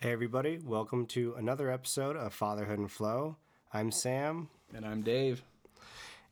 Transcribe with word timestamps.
Hey, 0.00 0.12
everybody, 0.12 0.58
welcome 0.64 1.06
to 1.06 1.34
another 1.36 1.70
episode 1.70 2.16
of 2.16 2.32
Fatherhood 2.32 2.78
and 2.78 2.90
Flow. 2.90 3.36
I'm 3.72 3.90
Sam, 3.90 4.48
And 4.74 4.84
I'm 4.86 5.02
Dave. 5.02 5.42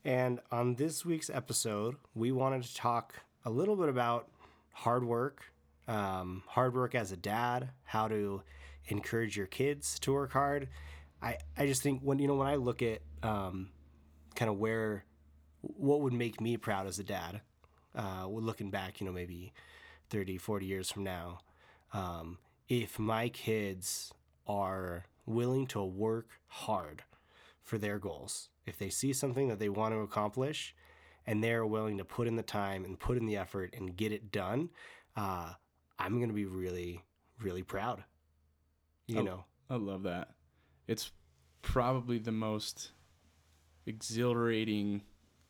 and 0.04 0.40
on 0.52 0.74
this 0.76 1.04
week's 1.04 1.30
episode, 1.30 1.96
we 2.14 2.30
wanted 2.32 2.62
to 2.62 2.74
talk 2.74 3.15
a 3.44 3.51
little 3.51 3.76
bit 3.76 3.88
about 3.88 4.28
hard 4.72 5.04
work, 5.04 5.42
um, 5.88 6.42
hard 6.46 6.74
work 6.74 6.94
as 6.94 7.10
a 7.12 7.16
dad, 7.16 7.71
how 7.85 8.08
to 8.08 8.42
encourage 8.87 9.37
your 9.37 9.46
kids 9.46 9.98
to 10.01 10.12
work 10.12 10.32
hard. 10.32 10.69
I, 11.22 11.38
I 11.56 11.66
just 11.66 11.82
think 11.82 12.01
when 12.03 12.19
you 12.19 12.28
know 12.28 12.35
when 12.37 12.46
I 12.48 12.56
look 12.56 12.82
at 12.82 13.01
um, 13.22 13.71
kind 14.35 14.51
of 14.51 14.58
where 14.58 15.04
what 15.62 16.02
would 16.02 16.12
make 16.12 16.41
me 16.41 16.56
proud 16.59 16.87
as 16.87 16.98
a 16.98 17.05
dad, 17.05 17.41
uh, 17.97 18.27
looking 18.27 18.70
back, 18.70 19.01
you 19.01 19.06
know, 19.06 19.12
maybe 19.12 19.52
30, 20.10 20.38
40 20.38 20.66
years 20.66 20.91
from 20.91 21.05
now, 21.05 21.41
um, 21.92 22.38
if 22.68 22.98
my 22.98 23.28
kids 23.28 24.12
are 24.46 25.05
willing 25.27 25.66
to 25.68 25.82
work 25.82 26.28
hard 26.48 27.02
for 27.62 27.78
their 27.78 27.98
goals, 27.98 28.48
if 28.66 28.78
they 28.78 28.88
see 28.91 29.12
something 29.12 29.48
that 29.48 29.59
they 29.59 29.68
want 29.68 29.95
to 29.95 29.98
accomplish 30.01 30.74
and 31.27 31.42
they're 31.42 31.65
willing 31.66 31.96
to 31.98 32.04
put 32.04 32.27
in 32.27 32.37
the 32.37 32.42
time 32.42 32.84
and 32.84 32.98
put 32.98 33.16
in 33.16 33.27
the 33.27 33.37
effort 33.37 33.74
and 33.77 33.96
get 33.96 34.12
it 34.12 34.30
done, 34.30 34.68
uh, 35.16 35.52
I'm 35.98 36.16
going 36.18 36.29
to 36.29 36.34
be 36.34 36.45
really, 36.46 37.02
really 37.40 37.62
proud. 37.62 38.04
You 39.06 39.20
Oh. 39.20 39.23
know, 39.23 39.45
I 39.70 39.76
love 39.76 40.02
that. 40.04 40.29
It's 40.87 41.10
probably 41.62 42.18
the 42.18 42.32
most 42.32 42.92
exhilarating 43.87 45.02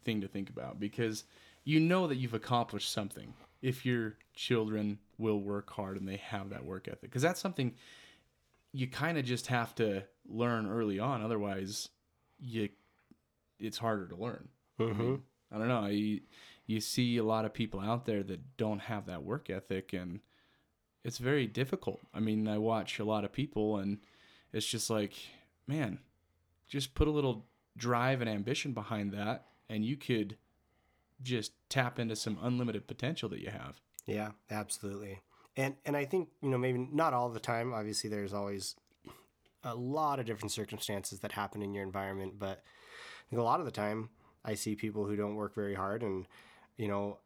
thing 0.04 0.20
to 0.20 0.29
think 0.29 0.51
about 0.51 0.79
because 0.79 1.24
you 1.64 1.80
know 1.80 2.06
that 2.06 2.16
you've 2.16 2.34
accomplished 2.34 2.92
something 2.92 3.34
if 3.62 3.86
your 3.86 4.14
children 4.34 4.98
will 5.18 5.41
work 5.41 5.70
hard 5.70 5.96
and 5.96 6.07
they 6.07 6.18
have 6.18 6.51
that 6.51 6.65
work 6.65 6.87
ethic. 6.87 7.02
Because 7.02 7.23
that's 7.23 7.40
something 7.40 7.74
you 8.73 8.87
kind 8.87 9.16
of 9.16 9.24
just 9.24 9.46
have 9.46 9.74
to 9.76 10.04
learn 10.29 10.70
early 10.70 10.98
on. 10.98 11.23
Otherwise, 11.23 11.88
you 12.38 12.68
it's 13.59 13.79
harder 13.79 14.07
to 14.09 14.16
learn. 14.16 14.48
mm-hmm. 14.79 15.15
I 15.52 15.59
don't 15.59 15.68
know. 15.68 15.87
You, 15.87 16.20
you 16.66 16.80
see 16.80 17.16
a 17.16 17.24
lot 17.24 17.45
of 17.45 17.54
people 17.54 17.80
out 17.80 18.04
there 18.04 18.23
that 18.24 18.57
don't 18.57 18.80
have 18.80 19.07
that 19.07 19.23
work 19.23 19.48
ethic, 19.48 19.92
and 19.92 20.20
it's 21.04 21.18
very 21.18 21.46
difficult. 21.46 22.01
I 22.12 22.20
mean, 22.20 22.48
I 22.48 22.59
watch 22.59 22.98
a 22.98 23.04
lot 23.04 23.24
of 23.24 23.32
people, 23.32 23.76
and 23.76 23.98
it's 24.52 24.66
just 24.66 24.90
like, 24.90 25.15
man, 25.66 26.01
just 26.68 26.95
put 26.95 27.09
a 27.09 27.12
little 27.12 27.46
drive 27.76 28.20
and 28.20 28.29
ambition 28.29 28.73
behind 28.73 29.12
that, 29.12 29.46
and 29.68 29.85
you 29.85 29.96
could 29.96 30.37
just 31.23 31.52
tap 31.68 31.98
into 31.98 32.16
some 32.16 32.38
unlimited 32.43 32.87
potential 32.87 33.29
that 33.30 33.40
you 33.40 33.51
have. 33.51 33.80
Yeah, 34.07 34.32
absolutely. 34.51 35.20
And 35.57 35.76
and 35.84 35.96
I 35.96 36.04
think, 36.04 36.29
you 36.43 36.51
know, 36.51 36.59
maybe 36.59 36.88
not 36.93 37.15
all 37.15 37.29
the 37.30 37.40
time. 37.40 37.73
Obviously 37.73 38.10
there's 38.10 38.34
always 38.34 38.76
a 39.62 39.74
lot 39.74 40.18
of 40.18 40.26
different 40.26 40.52
circumstances 40.52 41.20
that 41.20 41.32
happen 41.32 41.62
in 41.62 41.73
your 41.73 41.85
environment, 41.85 42.38
but 42.38 42.59
I 42.59 43.30
think 43.30 43.40
a 43.40 43.45
lot 43.45 43.60
of 43.60 43.66
the 43.66 43.73
time 43.73 44.10
I 44.45 44.54
see 44.54 44.74
people 44.74 45.07
who 45.07 45.16
don't 45.16 45.37
work 45.37 45.54
very 45.54 45.74
hard 45.74 46.02
and 46.02 46.26
you 46.76 46.88
know, 46.88 47.18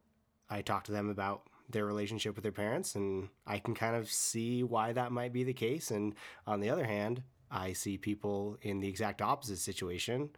I 0.50 0.62
talk 0.62 0.84
to 0.84 0.92
them 0.92 1.08
about 1.08 1.42
their 1.70 1.84
relationship 1.84 2.34
with 2.34 2.42
their 2.42 2.52
parents 2.52 2.94
and 2.94 3.28
I 3.46 3.58
can 3.58 3.74
kind 3.74 3.96
of 3.96 4.10
see 4.10 4.62
why 4.62 4.92
that 4.92 5.12
might 5.12 5.32
be 5.32 5.44
the 5.44 5.52
case 5.52 5.90
and 5.90 6.14
on 6.46 6.60
the 6.60 6.70
other 6.70 6.84
hand, 6.84 7.22
I 7.50 7.72
see 7.72 7.96
people 7.96 8.58
in 8.62 8.80
the 8.80 8.88
exact 8.88 9.22
opposite 9.22 9.58
situation 9.58 10.30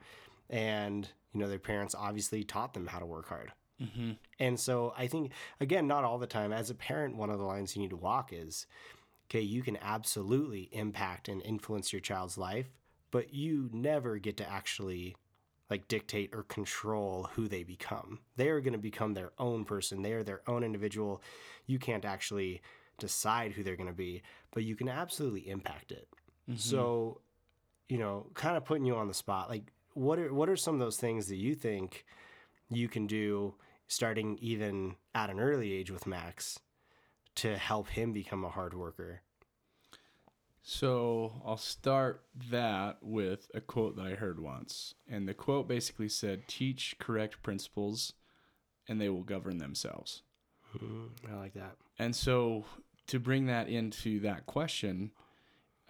and 0.48 1.08
you 1.32 1.40
know, 1.40 1.48
their 1.48 1.58
parents 1.58 1.94
obviously 1.94 2.44
taught 2.44 2.74
them 2.74 2.86
how 2.86 2.98
to 2.98 3.06
work 3.06 3.28
hard. 3.28 3.52
Mm-hmm. 3.80 4.12
And 4.38 4.60
so 4.60 4.92
I 4.96 5.06
think, 5.06 5.32
again, 5.60 5.86
not 5.86 6.04
all 6.04 6.18
the 6.18 6.26
time, 6.26 6.52
as 6.52 6.70
a 6.70 6.74
parent, 6.74 7.16
one 7.16 7.30
of 7.30 7.38
the 7.38 7.44
lines 7.44 7.74
you 7.74 7.82
need 7.82 7.90
to 7.90 7.96
walk 7.96 8.32
is 8.32 8.66
okay, 9.30 9.40
you 9.40 9.62
can 9.62 9.78
absolutely 9.80 10.68
impact 10.72 11.28
and 11.28 11.40
influence 11.42 11.92
your 11.92 12.00
child's 12.00 12.36
life, 12.36 12.66
but 13.10 13.32
you 13.32 13.70
never 13.72 14.18
get 14.18 14.36
to 14.36 14.50
actually 14.50 15.16
like 15.70 15.86
dictate 15.86 16.34
or 16.34 16.42
control 16.42 17.28
who 17.34 17.46
they 17.46 17.62
become. 17.62 18.18
They 18.36 18.48
are 18.48 18.60
going 18.60 18.72
to 18.72 18.78
become 18.78 19.14
their 19.14 19.30
own 19.38 19.64
person, 19.64 20.02
they 20.02 20.12
are 20.12 20.24
their 20.24 20.42
own 20.48 20.64
individual. 20.64 21.22
You 21.66 21.78
can't 21.78 22.04
actually 22.04 22.60
decide 22.98 23.52
who 23.52 23.62
they're 23.62 23.76
going 23.76 23.86
to 23.88 23.92
be, 23.94 24.22
but 24.52 24.64
you 24.64 24.74
can 24.74 24.88
absolutely 24.88 25.48
impact 25.48 25.92
it. 25.92 26.08
So, 26.56 27.20
you 27.88 27.98
know, 27.98 28.26
kind 28.34 28.56
of 28.56 28.64
putting 28.64 28.84
you 28.84 28.96
on 28.96 29.06
the 29.06 29.14
spot, 29.14 29.48
like 29.48 29.72
what 30.00 30.18
are 30.18 30.32
what 30.32 30.48
are 30.48 30.56
some 30.56 30.74
of 30.74 30.80
those 30.80 30.96
things 30.96 31.28
that 31.28 31.36
you 31.36 31.54
think 31.54 32.06
you 32.70 32.88
can 32.88 33.06
do 33.06 33.54
starting 33.86 34.38
even 34.40 34.96
at 35.14 35.28
an 35.28 35.38
early 35.38 35.72
age 35.72 35.90
with 35.90 36.06
Max 36.06 36.58
to 37.34 37.58
help 37.58 37.88
him 37.88 38.12
become 38.12 38.42
a 38.42 38.48
hard 38.48 38.72
worker? 38.72 39.20
So 40.62 41.42
I'll 41.44 41.58
start 41.58 42.22
that 42.50 42.98
with 43.02 43.50
a 43.54 43.60
quote 43.60 43.96
that 43.96 44.06
I 44.06 44.14
heard 44.14 44.40
once. 44.40 44.94
And 45.08 45.28
the 45.28 45.34
quote 45.34 45.68
basically 45.68 46.08
said, 46.08 46.48
Teach 46.48 46.96
correct 46.98 47.42
principles 47.42 48.12
and 48.88 49.00
they 49.00 49.08
will 49.08 49.22
govern 49.22 49.58
themselves. 49.58 50.22
Hmm, 50.78 51.06
I 51.30 51.34
like 51.34 51.54
that. 51.54 51.76
And 51.98 52.14
so 52.14 52.64
to 53.08 53.18
bring 53.18 53.46
that 53.46 53.68
into 53.68 54.20
that 54.20 54.46
question, 54.46 55.10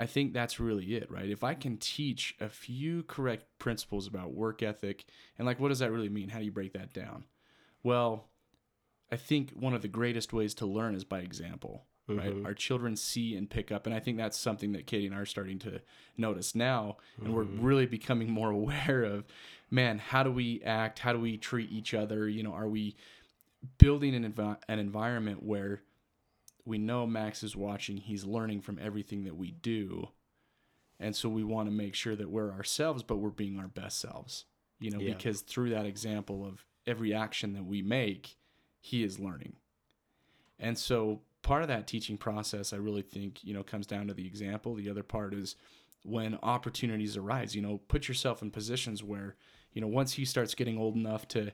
I 0.00 0.06
think 0.06 0.32
that's 0.32 0.58
really 0.58 0.96
it, 0.96 1.10
right? 1.10 1.28
If 1.28 1.44
I 1.44 1.52
can 1.52 1.76
teach 1.76 2.34
a 2.40 2.48
few 2.48 3.02
correct 3.02 3.44
principles 3.58 4.06
about 4.06 4.32
work 4.32 4.62
ethic, 4.62 5.04
and 5.36 5.46
like, 5.46 5.60
what 5.60 5.68
does 5.68 5.80
that 5.80 5.92
really 5.92 6.08
mean? 6.08 6.30
How 6.30 6.38
do 6.38 6.46
you 6.46 6.50
break 6.50 6.72
that 6.72 6.94
down? 6.94 7.24
Well, 7.82 8.24
I 9.12 9.16
think 9.16 9.50
one 9.50 9.74
of 9.74 9.82
the 9.82 9.88
greatest 9.88 10.32
ways 10.32 10.54
to 10.54 10.64
learn 10.64 10.94
is 10.94 11.04
by 11.04 11.18
example, 11.18 11.84
right? 12.08 12.34
Mm-hmm. 12.34 12.46
Our 12.46 12.54
children 12.54 12.96
see 12.96 13.36
and 13.36 13.50
pick 13.50 13.70
up. 13.70 13.84
And 13.84 13.94
I 13.94 14.00
think 14.00 14.16
that's 14.16 14.38
something 14.38 14.72
that 14.72 14.86
Katie 14.86 15.04
and 15.04 15.14
I 15.14 15.18
are 15.18 15.26
starting 15.26 15.58
to 15.60 15.82
notice 16.16 16.54
now. 16.54 16.96
And 17.22 17.34
we're 17.34 17.44
mm-hmm. 17.44 17.62
really 17.62 17.86
becoming 17.86 18.30
more 18.32 18.50
aware 18.50 19.02
of, 19.02 19.26
man, 19.70 19.98
how 19.98 20.22
do 20.22 20.30
we 20.30 20.62
act? 20.62 21.00
How 21.00 21.12
do 21.12 21.20
we 21.20 21.36
treat 21.36 21.70
each 21.70 21.92
other? 21.92 22.26
You 22.26 22.42
know, 22.42 22.54
are 22.54 22.68
we 22.68 22.96
building 23.76 24.14
an, 24.14 24.32
envi- 24.32 24.60
an 24.66 24.78
environment 24.78 25.42
where 25.42 25.82
we 26.70 26.78
know 26.78 27.06
Max 27.06 27.42
is 27.42 27.56
watching, 27.56 27.96
he's 27.98 28.24
learning 28.24 28.60
from 28.62 28.78
everything 28.80 29.24
that 29.24 29.36
we 29.36 29.50
do. 29.50 30.08
And 30.98 31.16
so 31.16 31.28
we 31.28 31.42
want 31.44 31.66
to 31.68 31.74
make 31.74 31.94
sure 31.94 32.14
that 32.16 32.30
we're 32.30 32.52
ourselves, 32.52 33.02
but 33.02 33.16
we're 33.16 33.30
being 33.30 33.58
our 33.58 33.68
best 33.68 33.98
selves, 33.98 34.44
you 34.78 34.90
know, 34.90 35.00
Yeah. 35.00 35.14
because 35.14 35.42
through 35.42 35.70
that 35.70 35.86
example 35.86 36.46
of 36.46 36.64
every 36.86 37.12
action 37.12 37.54
that 37.54 37.64
we 37.64 37.82
make, 37.82 38.36
he 38.80 39.02
is 39.02 39.18
learning. 39.18 39.56
And 40.58 40.78
so 40.78 41.22
part 41.42 41.62
of 41.62 41.68
that 41.68 41.86
teaching 41.86 42.16
process, 42.18 42.72
I 42.72 42.76
really 42.76 43.02
think, 43.02 43.42
you 43.42 43.52
know, 43.54 43.62
comes 43.62 43.86
down 43.86 44.06
to 44.08 44.14
the 44.14 44.26
example. 44.26 44.74
The 44.74 44.90
other 44.90 45.02
part 45.02 45.34
is 45.34 45.56
when 46.04 46.38
opportunities 46.42 47.16
arise, 47.16 47.54
you 47.56 47.62
know, 47.62 47.78
put 47.88 48.08
yourself 48.08 48.42
in 48.42 48.50
positions 48.50 49.02
where, 49.02 49.36
you 49.72 49.80
know, 49.80 49.86
once 49.88 50.12
he 50.12 50.24
starts 50.24 50.54
getting 50.54 50.78
old 50.78 50.96
enough 50.96 51.26
to 51.28 51.52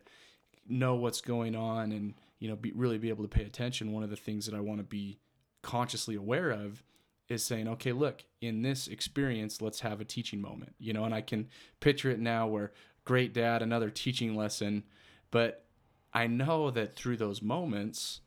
know 0.68 0.94
what's 0.96 1.20
going 1.20 1.54
on 1.54 1.92
and, 1.92 2.14
you 2.38 2.48
know, 2.48 2.56
be, 2.56 2.72
really 2.74 2.98
be 2.98 3.08
able 3.08 3.24
to 3.24 3.28
pay 3.28 3.44
attention, 3.44 3.92
one 3.92 4.02
of 4.02 4.10
the 4.10 4.16
things 4.16 4.46
that 4.46 4.54
I 4.54 4.60
want 4.60 4.78
to 4.78 4.84
be 4.84 5.18
consciously 5.62 6.14
aware 6.14 6.50
of 6.50 6.82
is 7.28 7.42
saying, 7.42 7.66
okay, 7.66 7.92
look, 7.92 8.24
in 8.40 8.62
this 8.62 8.86
experience, 8.86 9.60
let's 9.60 9.80
have 9.80 10.00
a 10.00 10.04
teaching 10.04 10.40
moment, 10.40 10.74
you 10.78 10.92
know, 10.92 11.04
and 11.04 11.14
I 11.14 11.20
can 11.20 11.48
picture 11.80 12.10
it 12.10 12.20
now 12.20 12.46
where 12.46 12.72
great 13.04 13.32
dad, 13.34 13.62
another 13.62 13.90
teaching 13.90 14.36
lesson, 14.36 14.84
but 15.30 15.64
I 16.12 16.26
know 16.26 16.70
that 16.70 16.94
through 16.94 17.16
those 17.16 17.42
moments, 17.42 18.20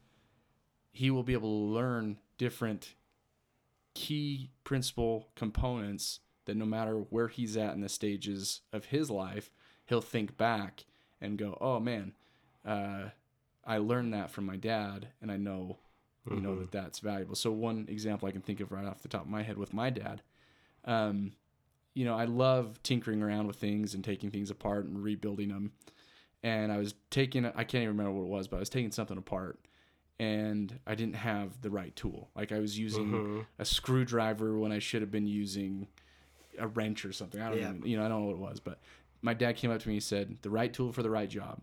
he 0.92 1.10
will 1.10 1.24
be 1.24 1.34
able 1.34 1.50
to 1.50 1.74
learn 1.74 2.18
different 2.38 2.96
key 3.94 4.52
principal 4.64 5.30
components 5.36 6.20
that 6.46 6.58
no 6.58 6.66
matter 6.66 6.96
where 6.96 7.28
he's 7.28 7.56
at 7.58 7.74
in 7.74 7.82
the 7.82 7.90
stages 7.90 8.62
of 8.74 8.86
his 8.86 9.10
life, 9.10 9.52
he'll 9.86 10.02
think 10.02 10.38
back 10.38 10.86
and 11.22 11.38
go, 11.38 11.58
"Oh 11.62 11.80
man, 11.80 12.14
uh, 12.66 13.10
I 13.70 13.78
learned 13.78 14.14
that 14.14 14.32
from 14.32 14.46
my 14.46 14.58
dad, 14.58 15.08
and 15.22 15.32
I 15.32 15.38
know, 15.38 15.78
you 16.30 16.42
know, 16.42 16.56
that 16.60 16.72
that's 16.72 17.00
valuable." 17.00 17.36
So 17.36 17.52
one 17.52 17.86
example 17.88 18.28
I 18.28 18.32
can 18.32 18.42
think 18.42 18.60
of 18.60 18.72
right 18.72 18.86
off 18.86 19.02
the 19.02 19.08
top 19.08 19.22
of 19.22 19.30
my 19.30 19.44
head 19.44 19.58
with 19.58 19.74
my 19.74 19.90
dad, 19.90 20.22
um, 20.86 21.34
you 21.94 22.06
know, 22.06 22.16
I 22.16 22.26
love 22.26 22.82
tinkering 22.84 23.22
around 23.22 23.48
with 23.48 23.58
things 23.58 23.94
and 23.94 24.04
taking 24.04 24.30
things 24.32 24.50
apart 24.50 24.86
and 24.86 25.04
rebuilding 25.04 25.50
them. 25.50 25.72
And 26.44 26.72
I 26.72 26.78
was 26.78 26.94
taking, 27.10 27.46
I 27.46 27.64
can't 27.64 27.84
even 27.84 27.98
remember 27.98 28.12
what 28.12 28.26
it 28.26 28.30
was, 28.30 28.48
but 28.48 28.58
I 28.58 28.60
was 28.60 28.70
taking 28.70 28.92
something 28.92 29.18
apart 29.18 29.60
and 30.20 30.80
I 30.88 30.96
didn't 30.96 31.16
have 31.16 31.62
the 31.62 31.70
right 31.70 31.94
tool. 31.96 32.30
Like 32.36 32.52
I 32.52 32.60
was 32.60 32.78
using 32.80 33.46
a 33.58 33.66
screwdriver 33.66 34.58
when 34.58 34.72
I 34.72 34.80
should 34.80 35.02
have 35.02 35.12
been 35.12 35.28
using 35.28 35.88
a 36.58 36.68
wrench 36.68 37.04
or 37.04 37.12
something. 37.12 37.42
I 37.42 37.50
don't 37.50 37.60
Yeah. 37.60 37.70
even, 37.72 37.86
you 37.86 37.98
know, 37.98 38.06
I 38.06 38.08
don't 38.08 38.22
know 38.22 38.28
what 38.28 38.36
it 38.36 38.52
was, 38.52 38.60
but 38.60 38.80
my 39.22 39.34
dad 39.34 39.58
came 39.58 39.72
up 39.72 39.82
to 39.82 39.88
me 39.90 39.96
and 39.96 40.04
said, 40.04 40.38
the 40.42 40.50
right 40.50 40.74
tool 40.74 40.94
for 40.94 41.04
the 41.04 41.10
right 41.10 41.30
job. 41.30 41.62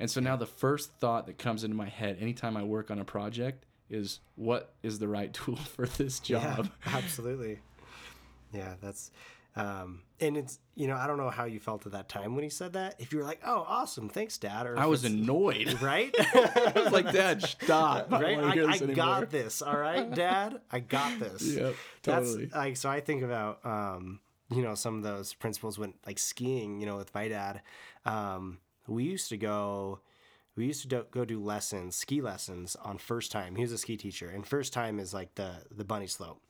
And 0.00 0.10
so 0.10 0.20
now 0.20 0.36
the 0.36 0.46
first 0.46 0.92
thought 0.98 1.26
that 1.26 1.38
comes 1.38 1.64
into 1.64 1.76
my 1.76 1.88
head 1.88 2.18
anytime 2.20 2.56
I 2.56 2.62
work 2.64 2.90
on 2.90 2.98
a 2.98 3.04
project 3.04 3.66
is 3.90 4.20
what 4.36 4.72
is 4.82 4.98
the 4.98 5.08
right 5.08 5.32
tool 5.32 5.56
for 5.56 5.86
this 5.86 6.18
job? 6.20 6.68
Yeah, 6.86 6.92
absolutely. 6.96 7.60
Yeah, 8.52 8.74
that's 8.82 9.10
Um, 9.56 10.02
and 10.20 10.36
it's 10.36 10.58
you 10.74 10.88
know 10.88 10.96
I 10.96 11.06
don't 11.06 11.16
know 11.16 11.30
how 11.30 11.44
you 11.44 11.60
felt 11.60 11.86
at 11.86 11.92
that 11.92 12.08
time 12.08 12.34
when 12.34 12.42
he 12.42 12.50
said 12.50 12.72
that. 12.72 12.96
If 12.98 13.12
you 13.12 13.18
were 13.18 13.24
like, 13.24 13.40
"Oh, 13.46 13.64
awesome, 13.68 14.08
thanks, 14.08 14.36
Dad," 14.38 14.66
or 14.66 14.76
I 14.78 14.86
was 14.86 15.04
annoyed. 15.04 15.80
right, 15.82 16.12
I 16.18 16.72
was 16.74 16.92
like, 16.92 17.12
Dad, 17.12 17.42
stop. 17.42 18.12
I 18.12 18.20
right. 18.20 18.38
I, 18.38 18.54
this 18.56 18.82
I 18.82 18.86
got 18.86 19.30
this. 19.30 19.62
All 19.62 19.76
right, 19.76 20.12
Dad, 20.12 20.60
I 20.72 20.80
got 20.80 21.18
this. 21.20 21.42
Yep, 21.54 21.74
That's 22.02 22.30
totally. 22.30 22.50
like 22.52 22.76
so. 22.76 22.88
I 22.90 23.00
think 23.00 23.22
about 23.22 23.64
um, 23.64 24.18
you 24.50 24.62
know 24.62 24.74
some 24.74 24.96
of 24.96 25.02
those 25.04 25.34
principles 25.34 25.78
when 25.78 25.94
like 26.06 26.18
skiing. 26.18 26.80
You 26.80 26.86
know, 26.86 26.96
with 26.96 27.14
my 27.14 27.28
dad, 27.28 27.60
um, 28.04 28.58
we 28.86 29.04
used 29.04 29.28
to 29.30 29.36
go. 29.36 30.00
We 30.56 30.66
used 30.66 30.82
to 30.82 30.88
do, 30.88 31.04
go 31.10 31.24
do 31.24 31.42
lessons, 31.42 31.96
ski 31.96 32.20
lessons 32.20 32.76
on 32.76 32.98
first 32.98 33.32
time. 33.32 33.56
He 33.56 33.62
was 33.62 33.72
a 33.72 33.78
ski 33.78 33.96
teacher, 33.96 34.28
and 34.28 34.46
first 34.46 34.72
time 34.72 35.00
is 35.00 35.12
like 35.12 35.34
the 35.34 35.62
the 35.70 35.84
bunny 35.84 36.06
slope. 36.06 36.40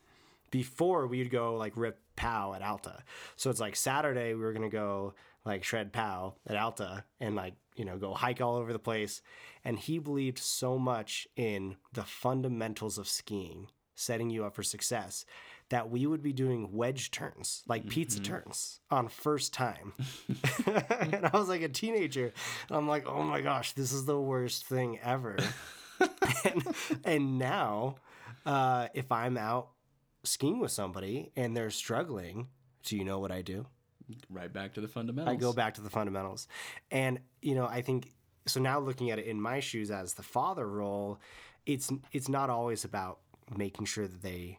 Before 0.50 1.06
we'd 1.06 1.30
go 1.30 1.56
like 1.56 1.72
rip 1.76 1.98
pow 2.16 2.52
at 2.54 2.62
Alta, 2.62 3.02
so 3.36 3.50
it's 3.50 3.60
like 3.60 3.76
Saturday 3.76 4.34
we 4.34 4.40
were 4.40 4.52
gonna 4.52 4.68
go 4.68 5.14
like 5.44 5.64
shred 5.64 5.92
pow 5.92 6.34
at 6.46 6.56
Alta 6.56 7.04
and 7.20 7.34
like 7.34 7.54
you 7.76 7.84
know 7.84 7.98
go 7.98 8.14
hike 8.14 8.40
all 8.40 8.56
over 8.56 8.72
the 8.72 8.78
place. 8.78 9.22
And 9.64 9.78
he 9.78 9.98
believed 9.98 10.38
so 10.38 10.78
much 10.78 11.26
in 11.36 11.76
the 11.92 12.02
fundamentals 12.04 12.98
of 12.98 13.08
skiing, 13.08 13.68
setting 13.94 14.28
you 14.28 14.44
up 14.44 14.54
for 14.54 14.62
success, 14.62 15.24
that 15.70 15.90
we 15.90 16.06
would 16.06 16.22
be 16.22 16.32
doing 16.32 16.72
wedge 16.72 17.10
turns, 17.10 17.62
like 17.66 17.88
pizza 17.88 18.20
turns, 18.20 18.80
on 18.90 19.08
first 19.08 19.52
time. 19.54 19.92
and 20.66 21.26
I 21.26 21.30
was 21.32 21.48
like 21.48 21.62
a 21.62 21.68
teenager. 21.68 22.32
And 22.68 22.76
I'm 22.76 22.88
like, 22.88 23.06
oh 23.06 23.22
my 23.22 23.40
gosh, 23.40 23.72
this 23.72 23.92
is 23.92 24.04
the 24.04 24.20
worst 24.20 24.66
thing 24.66 24.98
ever. 25.02 25.36
and, 26.44 26.76
and 27.04 27.38
now, 27.38 27.96
uh, 28.44 28.88
if 28.94 29.10
I'm 29.10 29.38
out 29.38 29.70
skiing 30.22 30.60
with 30.60 30.70
somebody 30.70 31.32
and 31.36 31.56
they're 31.56 31.70
struggling, 31.70 32.48
do 32.82 32.96
you 32.96 33.04
know 33.04 33.18
what 33.18 33.32
I 33.32 33.42
do? 33.42 33.66
Right 34.28 34.52
back 34.52 34.74
to 34.74 34.82
the 34.82 34.88
fundamentals. 34.88 35.34
I 35.34 35.40
go 35.40 35.52
back 35.54 35.74
to 35.74 35.80
the 35.80 35.90
fundamentals. 35.90 36.46
And 36.90 37.20
you 37.40 37.54
know, 37.54 37.66
I 37.66 37.80
think 37.80 38.12
so 38.46 38.60
now 38.60 38.78
looking 38.78 39.10
at 39.10 39.18
it 39.18 39.26
in 39.26 39.40
my 39.40 39.60
shoes 39.60 39.90
as 39.90 40.14
the 40.14 40.22
father 40.22 40.68
role, 40.68 41.20
it's 41.64 41.90
it's 42.12 42.28
not 42.28 42.50
always 42.50 42.84
about 42.84 43.20
making 43.56 43.86
sure 43.86 44.06
that 44.06 44.22
they 44.22 44.58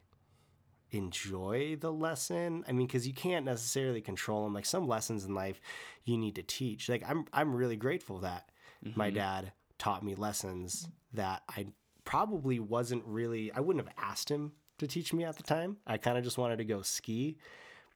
enjoy 0.95 1.75
the 1.79 1.91
lesson. 1.91 2.63
I 2.67 2.71
mean, 2.71 2.87
cuz 2.87 3.05
you 3.05 3.13
can't 3.13 3.45
necessarily 3.45 4.01
control 4.01 4.43
them. 4.43 4.53
Like 4.53 4.65
some 4.65 4.87
lessons 4.87 5.25
in 5.25 5.35
life 5.35 5.61
you 6.03 6.17
need 6.17 6.35
to 6.35 6.43
teach. 6.43 6.89
Like 6.89 7.03
I'm 7.07 7.25
I'm 7.33 7.55
really 7.55 7.77
grateful 7.77 8.19
that 8.19 8.49
my 8.95 9.09
dad 9.09 9.51
taught 9.77 10.03
me 10.03 10.15
lessons 10.15 10.87
that 11.13 11.43
I 11.49 11.67
probably 12.03 12.59
wasn't 12.59 13.03
really 13.05 13.51
I 13.51 13.59
wouldn't 13.59 13.85
have 13.85 13.95
asked 13.97 14.29
him 14.29 14.53
to 14.77 14.87
teach 14.87 15.13
me 15.13 15.23
at 15.23 15.37
the 15.37 15.43
time. 15.43 15.77
I 15.85 15.97
kind 15.97 16.17
of 16.17 16.23
just 16.23 16.37
wanted 16.37 16.57
to 16.57 16.65
go 16.65 16.81
ski, 16.81 17.37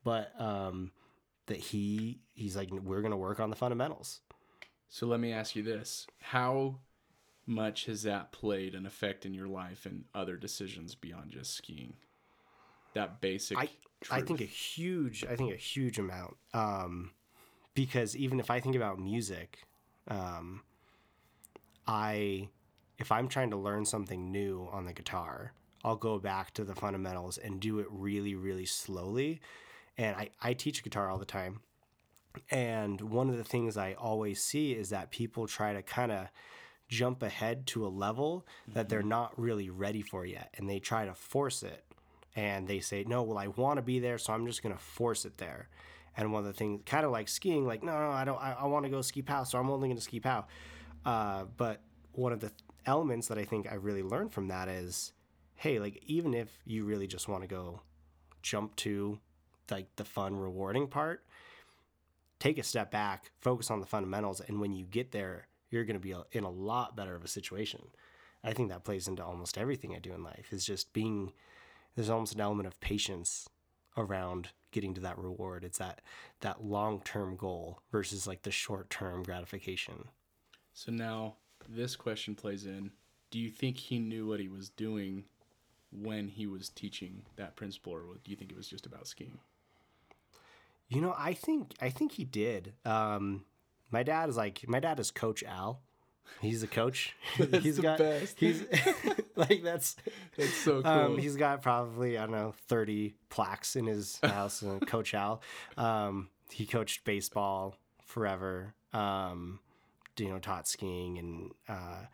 but 0.03 0.39
um 0.39 0.91
that 1.49 1.57
he 1.57 2.21
he's 2.33 2.55
like 2.55 2.71
we're 2.71 3.01
going 3.01 3.11
to 3.11 3.17
work 3.17 3.39
on 3.39 3.49
the 3.49 3.55
fundamentals. 3.55 4.21
So 4.87 5.05
let 5.05 5.19
me 5.19 5.31
ask 5.33 5.55
you 5.55 5.63
this: 5.63 6.07
How 6.19 6.79
much 7.45 7.85
has 7.85 8.03
that 8.03 8.31
played 8.31 8.73
an 8.73 8.85
effect 8.85 9.25
in 9.25 9.33
your 9.33 9.47
life 9.47 9.85
and 9.85 10.05
other 10.15 10.37
decisions 10.37 10.95
beyond 10.95 11.31
just 11.31 11.53
skiing? 11.53 11.95
That 12.93 13.21
basic. 13.21 13.57
I 13.57 13.69
I 14.09 14.21
think 14.21 14.41
a 14.41 14.45
huge 14.45 15.25
I 15.25 15.35
think 15.35 15.53
a 15.53 15.57
huge 15.57 15.99
amount 15.99 16.37
um 16.53 17.11
because 17.73 18.15
even 18.15 18.39
if 18.39 18.49
I 18.49 18.59
think 18.59 18.75
about 18.75 18.99
music 18.99 19.59
um 20.07 20.61
I 21.87 22.49
if 22.97 23.11
I'm 23.11 23.27
trying 23.27 23.51
to 23.51 23.57
learn 23.57 23.85
something 23.85 24.31
new 24.31 24.67
on 24.71 24.85
the 24.85 24.93
guitar, 24.93 25.53
I'll 25.83 25.95
go 25.95 26.19
back 26.19 26.53
to 26.55 26.63
the 26.63 26.75
fundamentals 26.75 27.37
and 27.37 27.59
do 27.59 27.79
it 27.79 27.87
really 27.89 28.35
really 28.35 28.65
slowly. 28.65 29.41
And 29.97 30.15
I 30.15 30.29
I 30.41 30.53
teach 30.53 30.83
guitar 30.83 31.09
all 31.09 31.17
the 31.17 31.25
time. 31.25 31.61
And 32.51 33.01
one 33.01 33.29
of 33.29 33.37
the 33.37 33.43
things 33.43 33.75
I 33.75 33.93
always 33.93 34.41
see 34.41 34.73
is 34.73 34.91
that 34.91 35.09
people 35.11 35.47
try 35.47 35.73
to 35.73 35.81
kind 35.81 36.11
of 36.11 36.27
jump 36.87 37.21
ahead 37.21 37.67
to 37.67 37.85
a 37.85 37.89
level 37.89 38.45
that 38.67 38.89
they're 38.89 39.03
not 39.03 39.37
really 39.39 39.69
ready 39.69 40.01
for 40.01 40.25
yet 40.25 40.53
and 40.57 40.67
they 40.69 40.79
try 40.79 41.05
to 41.05 41.13
force 41.13 41.61
it 41.63 41.83
and 42.35 42.67
they 42.67 42.79
say 42.79 43.03
no 43.07 43.23
well 43.23 43.37
i 43.37 43.47
want 43.47 43.77
to 43.77 43.81
be 43.81 43.99
there 43.99 44.17
so 44.17 44.33
i'm 44.33 44.45
just 44.45 44.63
going 44.63 44.73
to 44.73 44.81
force 44.81 45.25
it 45.25 45.37
there. 45.37 45.69
And 46.17 46.33
one 46.33 46.41
of 46.41 46.47
the 46.47 46.53
things 46.53 46.81
kind 46.85 47.05
of 47.05 47.11
like 47.11 47.29
skiing 47.29 47.65
like 47.65 47.83
no 47.83 47.91
no 47.91 48.11
i 48.11 48.25
don't 48.25 48.41
i, 48.41 48.55
I 48.59 48.65
want 48.65 48.85
to 48.85 48.89
go 48.89 49.01
ski 49.01 49.21
pow 49.21 49.43
so 49.43 49.57
i'm 49.57 49.69
only 49.69 49.87
going 49.87 49.97
to 49.97 50.03
ski 50.03 50.19
pow. 50.19 50.45
Uh, 51.05 51.45
but 51.55 51.81
one 52.11 52.33
of 52.33 52.39
the 52.39 52.51
elements 52.85 53.27
that 53.27 53.37
i 53.37 53.45
think 53.45 53.71
i 53.71 53.75
really 53.75 54.03
learned 54.03 54.33
from 54.33 54.47
that 54.47 54.67
is 54.67 55.13
hey 55.55 55.79
like 55.79 56.01
even 56.07 56.33
if 56.33 56.49
you 56.65 56.83
really 56.83 57.07
just 57.07 57.27
want 57.27 57.41
to 57.41 57.47
go 57.47 57.81
jump 58.41 58.75
to 58.75 59.19
like 59.69 59.87
the 59.95 60.03
fun 60.03 60.35
rewarding 60.35 60.87
part 60.87 61.23
take 62.39 62.57
a 62.57 62.63
step 62.63 62.89
back 62.89 63.31
focus 63.39 63.69
on 63.69 63.79
the 63.79 63.85
fundamentals 63.85 64.41
and 64.41 64.59
when 64.59 64.73
you 64.73 64.85
get 64.85 65.11
there 65.11 65.47
you're 65.69 65.85
going 65.85 65.99
to 65.99 65.99
be 65.99 66.15
in 66.31 66.43
a 66.43 66.49
lot 66.49 66.95
better 66.95 67.15
of 67.15 67.23
a 67.23 67.27
situation. 67.27 67.81
I 68.43 68.53
think 68.53 68.69
that 68.69 68.83
plays 68.83 69.07
into 69.07 69.23
almost 69.23 69.57
everything 69.57 69.93
i 69.93 69.99
do 69.99 70.13
in 70.13 70.23
life 70.23 70.47
is 70.51 70.65
just 70.65 70.93
being 70.93 71.33
there's 71.99 72.09
almost 72.09 72.33
an 72.33 72.41
element 72.41 72.65
of 72.65 72.79
patience 72.79 73.49
around 73.97 74.49
getting 74.71 74.93
to 74.93 75.01
that 75.01 75.17
reward 75.17 75.63
it's 75.63 75.79
that 75.79 75.99
that 76.39 76.63
long-term 76.63 77.35
goal 77.35 77.81
versus 77.91 78.25
like 78.25 78.43
the 78.43 78.51
short-term 78.51 79.23
gratification 79.23 80.05
So 80.73 80.91
now 80.91 81.35
this 81.67 81.95
question 81.95 82.35
plays 82.35 82.65
in. 82.65 82.91
Do 83.31 83.39
you 83.39 83.49
think 83.49 83.77
he 83.77 83.99
knew 83.99 84.27
what 84.27 84.39
he 84.39 84.47
was 84.47 84.69
doing 84.69 85.25
when 85.91 86.27
he 86.27 86.47
was 86.47 86.69
teaching 86.69 87.23
that 87.35 87.55
principle, 87.55 87.93
or 87.93 88.03
do 88.23 88.31
you 88.31 88.35
think 88.37 88.51
it 88.51 88.57
was 88.57 88.67
just 88.67 88.85
about 88.85 89.07
skiing? 89.07 89.39
You 90.87 91.01
know, 91.01 91.13
I 91.17 91.33
think 91.33 91.73
I 91.81 91.89
think 91.89 92.13
he 92.13 92.23
did. 92.23 92.73
Um, 92.85 93.45
my 93.91 94.03
dad 94.03 94.29
is 94.29 94.37
like 94.37 94.65
my 94.67 94.79
dad 94.79 94.99
is 94.99 95.11
Coach 95.11 95.43
Al. 95.43 95.81
He's 96.41 96.63
a 96.63 96.67
coach. 96.67 97.15
he's 97.61 97.75
the 97.77 97.81
got 97.81 97.97
best. 97.99 98.39
he's 98.39 98.63
like 99.35 99.61
that's 99.63 99.95
That's 100.37 100.53
so 100.53 100.81
cool. 100.81 100.91
um, 100.91 101.17
he's 101.17 101.35
got 101.35 101.61
probably 101.61 102.17
I 102.17 102.21
don't 102.21 102.31
know 102.31 102.53
thirty 102.67 103.15
plaques 103.29 103.75
in 103.75 103.85
his 103.87 104.19
house. 104.23 104.61
and 104.61 104.85
Coach 104.87 105.13
Al, 105.13 105.41
um, 105.77 106.29
he 106.51 106.65
coached 106.65 107.03
baseball 107.03 107.75
forever. 108.05 108.73
Um, 108.93 109.59
you 110.17 110.29
know, 110.29 110.39
taught 110.39 110.67
skiing 110.67 111.17
and. 111.17 111.51
Uh, 111.67 112.05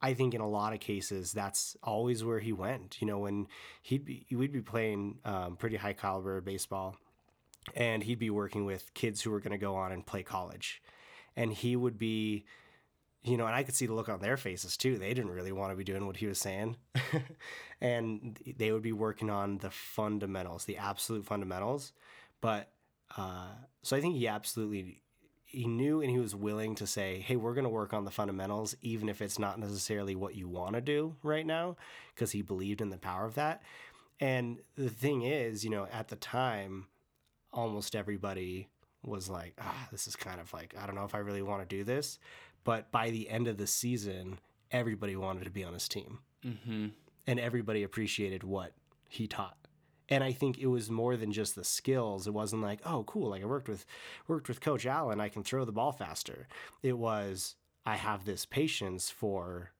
I 0.00 0.14
think 0.14 0.32
in 0.32 0.40
a 0.40 0.48
lot 0.48 0.72
of 0.74 0.78
cases 0.78 1.32
that's 1.32 1.76
always 1.82 2.22
where 2.22 2.38
he 2.38 2.52
went. 2.52 2.98
You 3.00 3.08
know, 3.08 3.18
when 3.18 3.48
he'd 3.82 4.04
be 4.04 4.24
we'd 4.30 4.52
be 4.52 4.60
playing 4.62 5.18
um, 5.24 5.56
pretty 5.56 5.74
high 5.74 5.92
caliber 5.92 6.40
baseball, 6.40 6.94
and 7.74 8.04
he'd 8.04 8.20
be 8.20 8.30
working 8.30 8.64
with 8.64 8.94
kids 8.94 9.22
who 9.22 9.32
were 9.32 9.40
going 9.40 9.50
to 9.50 9.58
go 9.58 9.74
on 9.74 9.90
and 9.90 10.06
play 10.06 10.22
college, 10.22 10.80
and 11.34 11.52
he 11.52 11.74
would 11.74 11.98
be, 11.98 12.44
you 13.24 13.36
know, 13.36 13.46
and 13.46 13.54
I 13.54 13.62
could 13.62 13.74
see 13.74 13.86
the 13.86 13.94
look 13.94 14.08
on 14.08 14.20
their 14.20 14.36
faces 14.36 14.76
too. 14.76 14.96
They 14.96 15.14
didn't 15.14 15.32
really 15.32 15.52
want 15.52 15.72
to 15.72 15.76
be 15.76 15.84
doing 15.84 16.06
what 16.06 16.16
he 16.16 16.26
was 16.26 16.38
saying, 16.38 16.76
and 17.80 18.38
they 18.56 18.72
would 18.72 18.82
be 18.82 18.92
working 18.92 19.30
on 19.30 19.58
the 19.58 19.70
fundamentals, 19.70 20.64
the 20.64 20.76
absolute 20.78 21.24
fundamentals. 21.26 21.92
But 22.40 22.70
uh, 23.16 23.48
so 23.82 23.96
I 23.96 24.00
think 24.00 24.16
he 24.16 24.28
absolutely 24.28 25.02
he 25.44 25.66
knew 25.66 26.02
and 26.02 26.10
he 26.10 26.18
was 26.18 26.34
willing 26.34 26.74
to 26.76 26.86
say, 26.86 27.20
"Hey, 27.20 27.36
we're 27.36 27.54
going 27.54 27.64
to 27.64 27.70
work 27.70 27.92
on 27.92 28.04
the 28.04 28.10
fundamentals, 28.10 28.76
even 28.82 29.08
if 29.08 29.22
it's 29.22 29.38
not 29.38 29.58
necessarily 29.58 30.14
what 30.14 30.34
you 30.34 30.48
want 30.48 30.74
to 30.74 30.80
do 30.80 31.16
right 31.22 31.46
now," 31.46 31.76
because 32.14 32.32
he 32.32 32.42
believed 32.42 32.80
in 32.80 32.90
the 32.90 32.98
power 32.98 33.24
of 33.24 33.34
that. 33.34 33.62
And 34.20 34.58
the 34.76 34.90
thing 34.90 35.22
is, 35.22 35.64
you 35.64 35.70
know, 35.70 35.86
at 35.92 36.08
the 36.08 36.16
time, 36.16 36.86
almost 37.52 37.96
everybody 37.96 38.68
was 39.02 39.28
like, 39.30 39.54
"Ah, 39.60 39.88
this 39.90 40.06
is 40.06 40.16
kind 40.16 40.40
of 40.40 40.52
like 40.52 40.74
I 40.78 40.86
don't 40.86 40.94
know 40.94 41.04
if 41.04 41.14
I 41.14 41.18
really 41.18 41.42
want 41.42 41.68
to 41.68 41.76
do 41.76 41.82
this." 41.84 42.18
But 42.64 42.90
by 42.90 43.10
the 43.10 43.28
end 43.28 43.48
of 43.48 43.56
the 43.56 43.66
season, 43.66 44.38
everybody 44.70 45.16
wanted 45.16 45.44
to 45.44 45.50
be 45.50 45.64
on 45.64 45.72
his 45.72 45.88
team, 45.88 46.18
mm-hmm. 46.44 46.88
and 47.26 47.40
everybody 47.40 47.82
appreciated 47.82 48.42
what 48.44 48.72
he 49.08 49.26
taught 49.26 49.56
and 50.08 50.24
I 50.24 50.32
think 50.32 50.58
it 50.58 50.66
was 50.66 50.90
more 50.90 51.16
than 51.16 51.32
just 51.32 51.54
the 51.54 51.64
skills. 51.64 52.26
It 52.26 52.32
wasn't 52.32 52.62
like, 52.62 52.80
oh, 52.84 53.04
cool, 53.04 53.30
like 53.30 53.42
I 53.42 53.46
worked 53.46 53.68
with 53.68 53.84
worked 54.26 54.48
with 54.48 54.60
Coach 54.60 54.86
Allen, 54.86 55.20
I 55.20 55.28
can 55.28 55.44
throw 55.44 55.64
the 55.64 55.72
ball 55.72 55.92
faster. 55.92 56.48
It 56.82 56.96
was 56.96 57.56
I 57.84 57.96
have 57.96 58.24
this 58.24 58.44
patience 58.44 59.10
for 59.10 59.70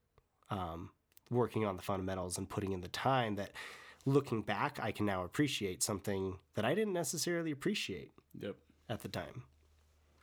um, 0.49 0.91
working 1.29 1.65
on 1.65 1.75
the 1.75 1.81
fundamentals 1.81 2.37
and 2.37 2.49
putting 2.49 2.71
in 2.71 2.81
the 2.81 2.87
time 2.87 3.35
that, 3.35 3.51
looking 4.05 4.41
back, 4.41 4.79
I 4.81 4.91
can 4.91 5.05
now 5.05 5.23
appreciate 5.23 5.83
something 5.83 6.37
that 6.55 6.65
I 6.65 6.73
didn't 6.73 6.93
necessarily 6.93 7.51
appreciate 7.51 8.11
Yep. 8.39 8.55
at 8.89 9.01
the 9.01 9.09
time. 9.09 9.43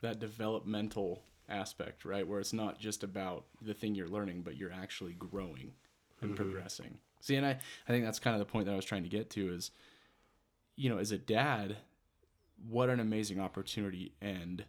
That 0.01 0.19
developmental 0.19 1.23
aspect, 1.49 2.05
right? 2.05 2.27
Where 2.27 2.39
it's 2.39 2.53
not 2.53 2.79
just 2.79 3.03
about 3.03 3.45
the 3.61 3.73
thing 3.73 3.95
you're 3.95 4.07
learning, 4.07 4.41
but 4.41 4.57
you're 4.57 4.71
actually 4.71 5.13
growing 5.13 5.73
and 6.21 6.31
mm-hmm. 6.31 6.43
progressing. 6.43 6.99
See, 7.21 7.35
and 7.35 7.45
I, 7.45 7.57
I 7.87 7.91
think 7.91 8.05
that's 8.05 8.19
kind 8.19 8.35
of 8.35 8.39
the 8.39 8.51
point 8.51 8.65
that 8.65 8.73
I 8.73 8.75
was 8.75 8.85
trying 8.85 9.03
to 9.03 9.09
get 9.09 9.29
to 9.31 9.53
is, 9.53 9.71
you 10.75 10.89
know, 10.89 10.97
as 10.97 11.11
a 11.11 11.17
dad, 11.17 11.77
what 12.67 12.89
an 12.89 12.99
amazing 12.99 13.39
opportunity 13.39 14.13
and 14.21 14.65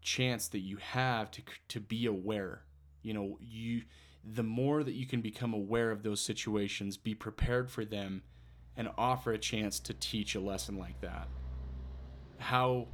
chance 0.00 0.48
that 0.48 0.60
you 0.60 0.76
have 0.76 1.30
to 1.32 1.42
to 1.68 1.80
be 1.80 2.06
aware. 2.06 2.62
You 3.02 3.14
know, 3.14 3.38
you 3.40 3.82
the 4.24 4.42
more 4.42 4.82
that 4.82 4.94
you 4.94 5.06
can 5.06 5.20
become 5.20 5.54
aware 5.54 5.90
of 5.90 6.02
those 6.02 6.20
situations, 6.20 6.96
be 6.96 7.14
prepared 7.14 7.70
for 7.70 7.84
them, 7.84 8.22
and 8.76 8.88
offer 8.98 9.32
a 9.32 9.38
chance 9.38 9.80
to 9.80 9.94
teach 9.94 10.34
a 10.34 10.40
lesson 10.40 10.76
like 10.78 11.00
that. 11.00 11.28
how 12.38 12.88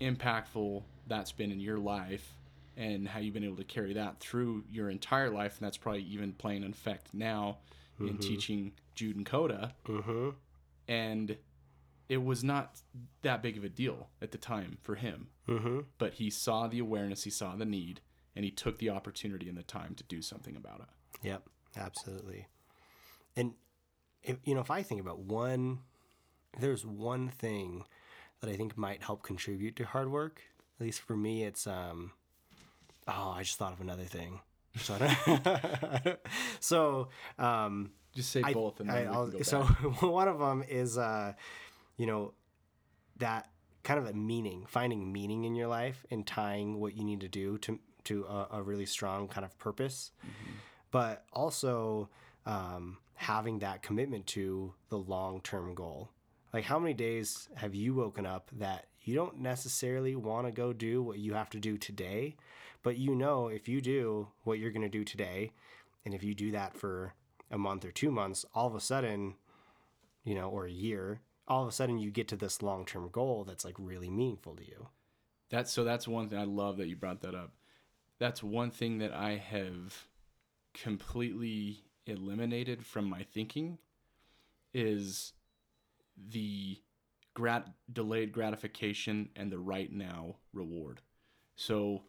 impactful 0.00 0.82
that's 1.06 1.32
been 1.32 1.50
in 1.50 1.60
your 1.60 1.78
life 1.78 2.32
and 2.76 3.08
how 3.08 3.20
you've 3.20 3.34
been 3.34 3.44
able 3.44 3.56
to 3.56 3.64
carry 3.64 3.94
that 3.94 4.20
through 4.20 4.64
your 4.70 4.90
entire 4.90 5.30
life. 5.30 5.58
And 5.58 5.66
that's 5.66 5.78
probably 5.78 6.02
even 6.02 6.32
playing 6.32 6.64
an 6.64 6.72
effect 6.72 7.14
now 7.14 7.58
in 7.98 8.18
teaching 8.18 8.72
Jude 8.94 9.16
and 9.16 9.24
Coda. 9.24 9.74
Mm-hmm. 9.86 10.30
And 10.86 11.36
it 12.08 12.22
was 12.22 12.44
not 12.44 12.80
that 13.22 13.42
big 13.42 13.56
of 13.56 13.64
a 13.64 13.68
deal 13.68 14.08
at 14.20 14.32
the 14.32 14.38
time 14.38 14.76
for 14.82 14.96
him. 14.96 15.28
Mm-hmm. 15.48 15.80
But 15.96 16.14
he 16.14 16.28
saw 16.28 16.66
the 16.66 16.78
awareness, 16.78 17.24
he 17.24 17.30
saw 17.30 17.56
the 17.56 17.64
need, 17.64 18.00
and 18.34 18.44
he 18.44 18.50
took 18.50 18.78
the 18.78 18.90
opportunity 18.90 19.48
and 19.48 19.56
the 19.56 19.62
time 19.62 19.94
to 19.94 20.04
do 20.04 20.20
something 20.20 20.56
about 20.56 20.80
it. 20.80 21.26
Yep, 21.26 21.48
absolutely. 21.76 22.48
And 23.34 23.54
if, 24.22 24.36
you 24.44 24.54
know, 24.54 24.60
if 24.60 24.70
I 24.70 24.82
think 24.82 25.00
about 25.00 25.20
one, 25.20 25.78
there's 26.58 26.84
one 26.84 27.28
thing 27.30 27.84
that 28.40 28.50
I 28.50 28.56
think 28.56 28.76
might 28.76 29.02
help 29.02 29.22
contribute 29.22 29.76
to 29.76 29.84
hard 29.84 30.10
work. 30.10 30.42
At 30.78 30.84
least 30.84 31.00
for 31.00 31.16
me, 31.16 31.44
it's 31.44 31.66
um. 31.66 32.12
Oh, 33.08 33.34
I 33.36 33.42
just 33.44 33.56
thought 33.58 33.72
of 33.72 33.80
another 33.80 34.02
thing. 34.04 34.40
So, 34.78 34.94
I 34.98 34.98
don't- 36.04 36.18
so 36.60 37.08
um, 37.38 37.92
Just 38.14 38.30
say 38.30 38.42
I- 38.44 38.52
both 38.52 38.80
and 38.80 38.90
then 38.90 39.08
we 39.10 39.14
I'll- 39.16 39.32
so 39.44 39.62
one 40.00 40.28
of 40.28 40.38
them 40.38 40.62
is, 40.68 40.98
uh, 40.98 41.32
you 41.96 42.06
know, 42.06 42.34
that 43.18 43.48
kind 43.84 43.98
of 44.00 44.06
a 44.06 44.12
meaning, 44.12 44.64
finding 44.68 45.12
meaning 45.12 45.44
in 45.44 45.54
your 45.54 45.68
life 45.68 46.04
and 46.10 46.26
tying 46.26 46.78
what 46.80 46.94
you 46.96 47.04
need 47.04 47.20
to 47.20 47.28
do 47.28 47.56
to 47.58 47.78
to 48.04 48.24
a, 48.24 48.48
a 48.58 48.62
really 48.62 48.86
strong 48.86 49.28
kind 49.28 49.44
of 49.44 49.56
purpose, 49.58 50.10
but 50.90 51.24
also 51.32 52.08
um, 52.44 52.98
having 53.14 53.60
that 53.60 53.82
commitment 53.82 54.26
to 54.26 54.74
the 54.90 54.98
long 54.98 55.40
term 55.40 55.74
goal. 55.74 56.10
Like, 56.52 56.64
how 56.64 56.78
many 56.78 56.94
days 56.94 57.48
have 57.54 57.74
you 57.74 57.94
woken 57.94 58.26
up 58.26 58.50
that 58.58 58.86
you 59.06 59.14
don't 59.14 59.40
necessarily 59.40 60.16
want 60.16 60.46
to 60.46 60.52
go 60.52 60.72
do 60.72 61.02
what 61.02 61.18
you 61.18 61.34
have 61.34 61.50
to 61.50 61.58
do 61.58 61.76
today, 61.78 62.36
but 62.82 62.96
you 62.96 63.14
know 63.14 63.48
if 63.48 63.68
you 63.68 63.80
do 63.80 64.28
what 64.44 64.58
you're 64.58 64.70
going 64.70 64.82
to 64.82 64.88
do 64.88 65.04
today, 65.04 65.52
and 66.04 66.14
if 66.14 66.22
you 66.22 66.34
do 66.34 66.50
that 66.52 66.76
for 66.76 67.14
a 67.50 67.58
month 67.58 67.84
or 67.84 67.92
two 67.92 68.10
months, 68.10 68.44
all 68.54 68.66
of 68.66 68.74
a 68.74 68.80
sudden, 68.80 69.34
you 70.24 70.34
know, 70.34 70.48
or 70.48 70.66
a 70.66 70.70
year, 70.70 71.20
all 71.48 71.62
of 71.62 71.68
a 71.68 71.72
sudden 71.72 71.98
you 71.98 72.10
get 72.10 72.28
to 72.28 72.36
this 72.36 72.62
long 72.62 72.84
term 72.84 73.08
goal 73.10 73.44
that's 73.44 73.64
like 73.64 73.76
really 73.78 74.10
meaningful 74.10 74.56
to 74.56 74.66
you. 74.66 74.88
That's 75.50 75.72
so 75.72 75.84
that's 75.84 76.08
one 76.08 76.28
thing 76.28 76.38
I 76.38 76.44
love 76.44 76.76
that 76.78 76.88
you 76.88 76.96
brought 76.96 77.20
that 77.22 77.34
up. 77.34 77.52
That's 78.18 78.42
one 78.42 78.70
thing 78.70 78.98
that 78.98 79.12
I 79.12 79.36
have 79.36 80.06
completely 80.74 81.84
eliminated 82.06 82.84
from 82.84 83.08
my 83.08 83.22
thinking 83.22 83.78
is 84.72 85.32
the 86.16 86.78
grat- 87.36 87.68
delayed 87.92 88.32
gratification 88.32 89.28
and 89.36 89.52
the 89.52 89.58
right 89.58 89.92
now 89.92 90.36
reward. 90.54 91.02
So 91.54 92.04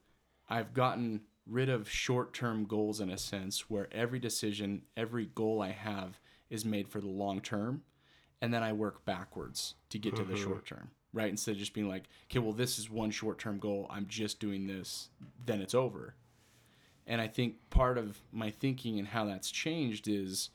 I've 0.49 0.73
gotten 0.73 1.21
rid 1.45 1.67
of 1.67 1.89
short-term 1.89 2.63
goals 2.65 3.01
in 3.01 3.09
a 3.09 3.17
sense 3.17 3.69
where 3.69 3.89
every 3.91 4.19
decision, 4.19 4.83
every 4.95 5.25
goal 5.25 5.61
I 5.61 5.71
have 5.71 6.19
is 6.49 6.63
made 6.63 6.87
for 6.87 7.01
the 7.01 7.09
long 7.09 7.41
term 7.41 7.83
and 8.41 8.53
then 8.53 8.63
I 8.63 8.71
work 8.71 9.03
backwards 9.03 9.75
to 9.89 9.99
get 9.99 10.15
to 10.15 10.23
the 10.23 10.35
short 10.37 10.65
term, 10.65 10.91
right? 11.11 11.29
Instead 11.29 11.51
of 11.51 11.57
just 11.57 11.73
being 11.73 11.89
like, 11.89 12.03
okay, 12.25 12.39
well, 12.39 12.53
this 12.53 12.79
is 12.79 12.89
one 12.89 13.11
short 13.11 13.37
term 13.37 13.59
goal. 13.59 13.87
I'm 13.89 14.05
just 14.07 14.39
doing 14.39 14.65
this, 14.67 15.09
then 15.45 15.59
it's 15.59 15.73
over. 15.75 16.15
And 17.05 17.19
I 17.19 17.27
think 17.27 17.55
part 17.69 17.97
of 17.97 18.19
my 18.31 18.49
thinking 18.49 18.97
and 18.97 19.07
how 19.07 19.25
that's 19.25 19.51
changed 19.51 20.07
is 20.07 20.51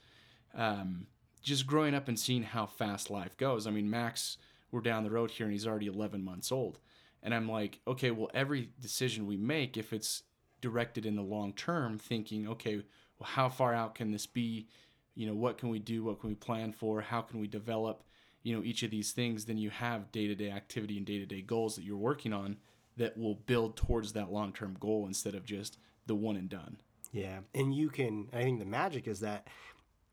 um, 0.55 1.07
just 1.43 1.67
growing 1.67 1.95
up 1.95 2.09
and 2.09 2.19
seeing 2.19 2.43
how 2.43 2.67
fast 2.67 3.11
life 3.11 3.37
goes. 3.37 3.67
I 3.67 3.71
mean, 3.71 3.91
Max, 3.91 4.39
we're 4.73 4.81
down 4.81 5.05
the 5.05 5.11
road 5.11 5.31
here 5.31 5.47
and 5.47 5.53
he's 5.53 5.67
already 5.67 5.87
11 5.87 6.25
months 6.25 6.51
old. 6.51 6.81
And 7.23 7.33
I'm 7.33 7.49
like, 7.49 7.79
okay, 7.87 8.11
well, 8.11 8.31
every 8.35 8.71
decision 8.81 9.27
we 9.27 9.37
make, 9.37 9.77
if 9.77 9.93
it's 9.93 10.25
directed 10.61 11.07
in 11.07 11.15
the 11.15 11.23
long 11.23 11.53
term, 11.53 11.99
thinking, 11.99 12.49
okay, 12.49 12.77
well, 13.19 13.29
how 13.29 13.49
far 13.49 13.75
out 13.75 13.95
can 13.95 14.11
this 14.11 14.27
be? 14.27 14.67
You 15.15 15.27
know, 15.27 15.35
what 15.35 15.59
can 15.59 15.69
we 15.69 15.79
do? 15.79 16.03
What 16.03 16.21
can 16.21 16.31
we 16.31 16.35
plan 16.35 16.73
for? 16.73 17.01
How 17.01 17.21
can 17.21 17.39
we 17.39 17.47
develop, 17.47 18.03
you 18.43 18.57
know, 18.57 18.65
each 18.65 18.83
of 18.83 18.91
these 18.91 19.13
things? 19.13 19.45
Then 19.45 19.59
you 19.59 19.71
have 19.71 20.11
day 20.11 20.27
to 20.27 20.35
day 20.35 20.51
activity 20.51 20.97
and 20.97 21.07
day 21.07 21.19
to 21.19 21.27
day 21.27 21.43
goals 21.43 21.77
that 21.77 21.85
you're 21.85 21.97
working 21.97 22.33
on 22.33 22.57
that 22.97 23.17
will 23.17 23.35
build 23.35 23.77
towards 23.77 24.15
that 24.15 24.33
long 24.33 24.53
term 24.53 24.77
goal 24.81 25.07
instead 25.07 25.35
of 25.35 25.45
just 25.45 25.79
the 26.07 26.15
one 26.15 26.37
and 26.37 26.49
done. 26.49 26.79
Yeah. 27.13 27.41
And 27.55 27.75
you 27.75 27.91
can, 27.91 28.29
I 28.33 28.43
think 28.43 28.59
the 28.59 28.67
magic 28.67 29.07
is 29.07 29.21
that 29.21 29.47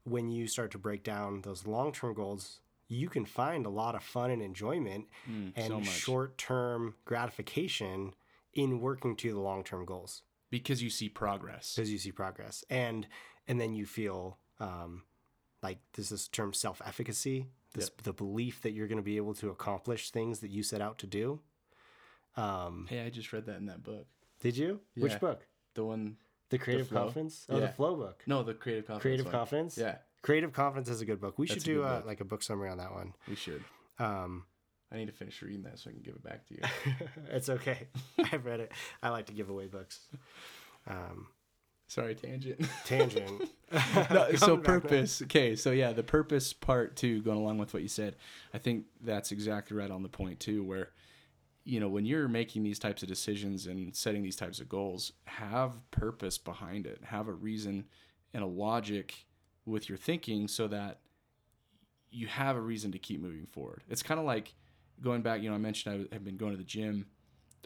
when 0.03 0.29
you 0.29 0.47
start 0.47 0.71
to 0.71 0.77
break 0.77 1.03
down 1.03 1.41
those 1.41 1.65
long 1.65 1.91
term 1.91 2.13
goals, 2.13 2.59
you 2.91 3.07
can 3.07 3.23
find 3.23 3.65
a 3.65 3.69
lot 3.69 3.93
of 3.95 4.03
fun 4.03 4.31
and 4.31 4.41
enjoyment 4.41 5.05
Mm, 5.29 5.53
and 5.55 5.73
much. 5.75 5.87
short 5.87 6.37
term 6.37 6.95
gratification 7.05 8.13
in 8.53 8.81
working 8.81 9.15
to 9.17 9.31
the 9.31 9.39
long 9.39 9.63
term 9.63 9.85
goals 9.85 10.23
Because 10.49 10.81
you 10.81 10.89
see 10.89 11.07
progress. 11.07 11.75
because 11.75 11.91
you 11.91 11.99
see 11.99 12.11
progress. 12.11 12.65
And, 12.69 13.07
and 13.47 13.61
then 13.61 13.73
you 13.75 13.85
feel 13.85 14.39
um, 14.59 15.03
like 15.61 15.77
there's 15.93 16.09
this 16.09 16.27
term 16.27 16.51
self 16.53 16.81
efficacy, 16.83 17.47
this 17.73 17.91
the 18.03 18.11
belief 18.13 18.61
that 18.63 18.71
you're 18.71 18.87
going 18.87 18.97
to 18.97 19.03
be 19.03 19.17
able 19.17 19.35
to 19.35 19.49
accomplish 19.51 20.09
things 20.09 20.39
that 20.39 20.49
you 20.49 20.63
set 20.63 20.81
out 20.81 20.97
to 20.99 21.07
do. 21.07 21.39
Um, 22.35 22.87
Hey, 22.89 23.01
I 23.05 23.09
just 23.09 23.31
read 23.33 23.45
that 23.45 23.57
in 23.57 23.65
that 23.67 23.83
book. 23.83 24.07
did 24.41 24.57
you? 24.57 24.79
Yeah. 24.95 25.03
Which 25.03 25.19
book? 25.19 25.45
The 25.75 25.85
one, 25.85 26.17
The 26.49 26.57
Creative 26.57 26.87
Flow? 26.87 27.01
Confidence? 27.03 27.45
Oh, 27.49 27.55
Yeah. 27.59 27.67
the 27.67 27.73
Flow 27.73 27.95
book. 27.95 28.23
no, 28.25 28.41
the 28.43 28.53
Creative 28.55 28.85
Confidence. 28.87 29.01
Creative 29.03 29.25
one. 29.27 29.31
Confidence? 29.33 29.77
Yeah, 29.77 29.97
Creative 30.21 30.51
Confidence 30.51 30.89
is 30.89 31.01
a 31.01 31.05
good 31.05 31.21
book. 31.21 31.37
We 31.39 31.47
That's 31.47 31.55
should 31.55 31.63
do 31.63 31.81
book. 31.81 32.05
like 32.05 32.21
a 32.21 32.25
book 32.25 32.43
summary 32.43 32.69
on 32.69 32.77
that 32.77 32.93
one. 32.93 33.13
we 33.27 33.35
should. 33.35 33.63
Um, 33.99 34.43
I 34.91 34.97
need 34.97 35.07
to 35.07 35.13
finish 35.13 35.41
reading 35.41 35.63
that 35.63 35.79
so 35.79 35.89
I 35.89 35.93
can 35.93 36.01
give 36.01 36.15
it 36.15 36.23
back 36.23 36.45
to 36.47 36.55
you. 36.55 36.61
it's 37.31 37.49
okay. 37.49 37.87
I've 38.31 38.45
read 38.45 38.59
it. 38.59 38.71
I 39.03 39.09
like 39.09 39.27
to 39.27 39.33
give 39.33 39.49
away 39.49 39.67
books. 39.67 39.99
Um, 40.87 41.27
Sorry, 41.87 42.13
tangent. 42.15 42.61
tangent. 42.85 43.49
no, 44.11 44.31
so 44.35 44.57
purpose. 44.57 45.23
Okay, 45.23 45.55
so 45.55 45.71
yeah, 45.71 45.91
the 45.91 46.03
purpose 46.03 46.53
part 46.53 46.95
too, 46.95 47.21
going 47.21 47.37
along 47.37 47.57
with 47.57 47.73
what 47.73 47.81
you 47.81 47.89
said, 47.89 48.15
I 48.53 48.59
think 48.59 48.85
that's 49.01 49.31
exactly 49.31 49.75
right 49.75 49.89
on 49.89 50.03
the 50.03 50.09
point 50.09 50.39
too. 50.39 50.63
Where, 50.63 50.89
you 51.63 51.79
know, 51.79 51.89
when 51.89 52.05
you're 52.05 52.27
making 52.27 52.61
these 52.63 52.77
types 52.77 53.01
of 53.01 53.09
decisions 53.09 53.65
and 53.65 53.95
setting 53.95 54.21
these 54.21 54.35
types 54.35 54.59
of 54.59 54.69
goals, 54.69 55.13
have 55.25 55.79
purpose 55.89 56.37
behind 56.37 56.85
it. 56.85 56.99
Have 57.05 57.27
a 57.27 57.33
reason 57.33 57.85
and 58.35 58.43
a 58.43 58.47
logic 58.47 59.25
with 59.65 59.89
your 59.89 59.97
thinking, 59.97 60.47
so 60.47 60.67
that 60.67 60.99
you 62.11 62.27
have 62.27 62.55
a 62.55 62.61
reason 62.61 62.91
to 62.91 62.99
keep 62.99 63.21
moving 63.21 63.45
forward. 63.45 63.83
It's 63.89 64.03
kind 64.03 64.19
of 64.19 64.25
like 64.25 64.53
going 65.01 65.21
back. 65.21 65.41
You 65.41 65.49
know, 65.49 65.55
I 65.55 65.59
mentioned 65.59 66.07
I 66.11 66.15
have 66.15 66.23
been 66.23 66.37
going 66.37 66.51
to 66.51 66.57
the 66.57 66.63
gym 66.63 67.07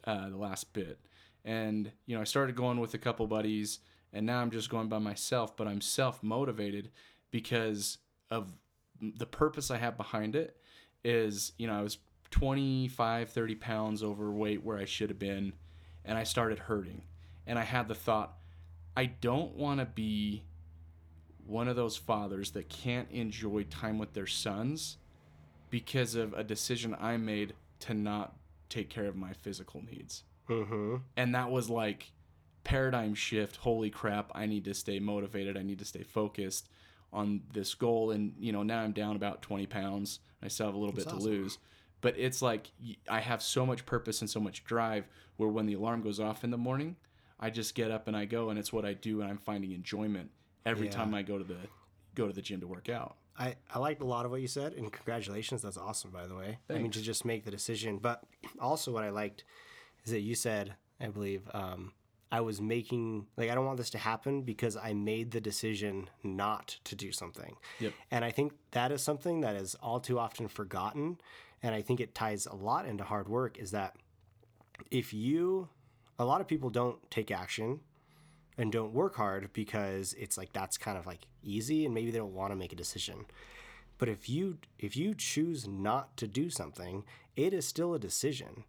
uh, 0.05 0.29
the 0.29 0.37
last 0.37 0.73
bit, 0.73 0.99
and 1.45 1.91
you 2.05 2.15
know, 2.15 2.21
I 2.21 2.25
started 2.25 2.55
going 2.55 2.79
with 2.79 2.93
a 2.93 2.99
couple 2.99 3.27
buddies 3.27 3.79
and 4.13 4.25
now 4.27 4.39
I'm 4.39 4.51
just 4.51 4.69
going 4.69 4.87
by 4.87 4.99
myself, 4.99 5.57
but 5.57 5.67
I'm 5.67 5.81
self 5.81 6.21
motivated 6.21 6.91
because 7.31 7.97
of 8.29 8.53
the 9.01 9.25
purpose 9.25 9.71
I 9.71 9.77
have 9.77 9.97
behind 9.97 10.35
it 10.35 10.55
is, 11.03 11.51
you 11.57 11.67
know, 11.67 11.73
I 11.73 11.81
was 11.81 11.97
25, 12.29 13.29
30 13.29 13.55
pounds 13.55 14.03
overweight 14.03 14.63
where 14.63 14.77
I 14.77 14.85
should 14.85 15.09
have 15.09 15.19
been, 15.19 15.53
and 16.05 16.17
I 16.17 16.23
started 16.23 16.59
hurting. 16.59 17.01
And 17.47 17.57
I 17.57 17.63
had 17.63 17.87
the 17.87 17.95
thought, 17.95 18.37
I 18.95 19.07
don't 19.07 19.55
want 19.55 19.79
to 19.79 19.85
be 19.85 20.43
one 21.47 21.67
of 21.67 21.75
those 21.75 21.97
fathers 21.97 22.51
that 22.51 22.69
can't 22.69 23.09
enjoy 23.11 23.63
time 23.63 23.97
with 23.97 24.13
their 24.13 24.27
sons 24.27 24.97
because 25.69 26.15
of 26.15 26.33
a 26.33 26.43
decision 26.43 26.95
I 26.99 27.17
made 27.17 27.53
to 27.81 27.93
not 27.93 28.35
take 28.69 28.89
care 28.89 29.05
of 29.05 29.15
my 29.15 29.33
physical 29.33 29.83
needs. 29.83 30.23
Mm-hmm. 30.49 30.97
and 31.15 31.35
that 31.35 31.49
was 31.49 31.69
like 31.69 32.11
paradigm 32.65 33.15
shift. 33.15 33.55
Holy 33.55 33.89
crap 33.89 34.29
i 34.35 34.45
need 34.45 34.65
to 34.65 34.73
stay 34.73 34.99
motivated. 34.99 35.55
I 35.57 35.63
need 35.63 35.79
to 35.79 35.85
stay 35.85 36.03
focused 36.03 36.67
on 37.13 37.41
this 37.53 37.73
goal. 37.75 38.11
And 38.11 38.33
you 38.39 38.51
know 38.51 38.61
now 38.61 38.81
i'm 38.81 38.91
down 38.91 39.15
about 39.15 39.41
20 39.41 39.67
pounds. 39.67 40.19
I 40.41 40.49
still 40.49 40.65
have 40.65 40.75
a 40.75 40.77
little 40.77 40.93
bit 40.93 41.05
That's 41.05 41.17
to 41.17 41.23
lose. 41.23 41.57
But 42.01 42.15
it's 42.17 42.41
like 42.41 42.71
I 43.09 43.21
have 43.21 43.41
so 43.41 43.65
much 43.65 43.85
purpose 43.85 44.19
and 44.19 44.29
so 44.29 44.41
much 44.41 44.65
drive 44.65 45.07
where 45.37 45.49
when 45.49 45.65
the 45.65 45.73
alarm 45.73 46.01
goes 46.01 46.19
off 46.19 46.43
in 46.43 46.51
the 46.51 46.57
morning 46.57 46.95
i 47.39 47.49
just 47.49 47.75
get 47.75 47.91
up 47.91 48.07
and 48.07 48.15
i 48.15 48.25
go 48.25 48.49
and 48.49 48.59
it's 48.59 48.71
what 48.71 48.85
i 48.85 48.93
do 48.93 49.21
and 49.21 49.29
i'm 49.29 49.37
finding 49.37 49.71
enjoyment 49.71 50.29
every 50.65 50.87
Yeah. 50.87 50.93
time 50.93 51.13
i 51.13 51.21
go 51.21 51.37
to 51.37 51.43
the 51.43 51.57
go 52.15 52.27
to 52.27 52.33
the 52.33 52.41
gym 52.41 52.59
to 52.61 52.67
work 52.67 52.89
out 52.89 53.15
I, 53.35 53.55
I 53.73 53.79
liked 53.79 54.01
a 54.01 54.05
lot 54.05 54.25
of 54.25 54.31
what 54.31 54.41
you 54.41 54.47
said, 54.47 54.73
and 54.73 54.93
congratulations. 54.93 55.63
That's 55.63 55.75
awesome, 55.75 56.11
by 56.11 56.27
the 56.27 56.35
way. 56.35 56.59
I 56.69 56.73
mean, 56.73 56.91
to 56.91 57.01
just 57.01 57.25
make 57.25 57.45
the 57.45 57.49
decision. 57.49 57.97
But 57.97 58.21
also, 58.59 58.91
what 58.91 59.03
I 59.03 59.09
liked 59.09 59.43
is 60.05 60.11
that 60.11 60.19
you 60.19 60.35
said, 60.35 60.75
I 61.01 61.07
believe, 61.07 61.49
um, 61.51 61.93
I 62.31 62.41
was 62.41 62.61
making, 62.61 63.25
like, 63.35 63.49
I 63.49 63.55
don't 63.55 63.65
want 63.65 63.77
this 63.79 63.89
to 63.89 63.97
happen 63.97 64.43
because 64.43 64.77
I 64.77 64.93
made 64.93 65.31
the 65.31 65.41
decision 65.41 66.11
not 66.21 66.77
to 66.83 66.95
do 66.95 67.11
something. 67.11 67.55
Yep. 67.79 67.93
And 68.11 68.23
I 68.23 68.29
think 68.29 68.53
that 68.69 68.91
is 68.91 69.01
something 69.01 69.41
that 69.41 69.55
is 69.55 69.73
all 69.81 69.99
too 69.99 70.19
often 70.19 70.47
forgotten. 70.47 71.17
And 71.63 71.73
I 71.73 71.81
think 71.81 71.99
it 71.99 72.13
ties 72.13 72.45
a 72.45 72.53
lot 72.55 72.85
into 72.85 73.03
hard 73.03 73.27
work 73.27 73.57
is 73.57 73.71
that 73.71 73.95
if 74.91 75.11
you, 75.11 75.69
a 76.19 76.25
lot 76.25 76.39
of 76.39 76.47
people 76.47 76.69
don't 76.69 76.99
take 77.09 77.31
action 77.31 77.79
and 78.57 78.71
don't 78.71 78.93
work 78.93 79.15
hard 79.15 79.51
because 79.53 80.13
it's 80.13 80.37
like 80.37 80.53
that's 80.53 80.77
kind 80.77 80.97
of 80.97 81.05
like 81.05 81.27
easy 81.43 81.85
and 81.85 81.93
maybe 81.93 82.11
they 82.11 82.17
don't 82.17 82.33
want 82.33 82.51
to 82.51 82.55
make 82.55 82.73
a 82.73 82.77
decision. 82.77 83.25
But 83.97 84.09
if 84.09 84.29
you 84.29 84.57
if 84.79 84.95
you 84.97 85.13
choose 85.13 85.67
not 85.67 86.17
to 86.17 86.27
do 86.27 86.49
something, 86.49 87.03
it 87.35 87.53
is 87.53 87.65
still 87.65 87.93
a 87.93 87.99
decision. 87.99 88.63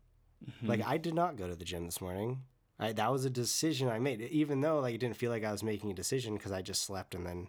Mm-hmm. 0.45 0.69
Like 0.69 0.87
I 0.87 0.99
did 0.99 1.15
not 1.15 1.37
go 1.37 1.49
to 1.49 1.57
the 1.57 1.65
gym 1.65 1.85
this 1.85 2.01
morning. 2.01 2.43
I, 2.79 2.93
that 2.93 3.13
was 3.13 3.25
a 3.25 3.31
decision 3.31 3.89
I 3.89 3.99
made, 3.99 4.21
even 4.21 4.61
though 4.61 4.81
like 4.81 4.95
it 4.95 4.99
didn't 4.99 5.17
feel 5.17 5.31
like 5.31 5.45
I 5.45 5.53
was 5.53 5.63
making 5.63 5.91
a 5.91 5.95
decision 5.95 6.35
because 6.35 6.53
I 6.53 6.63
just 6.63 6.83
slept 6.83 7.15
and 7.15 7.25
then 7.27 7.49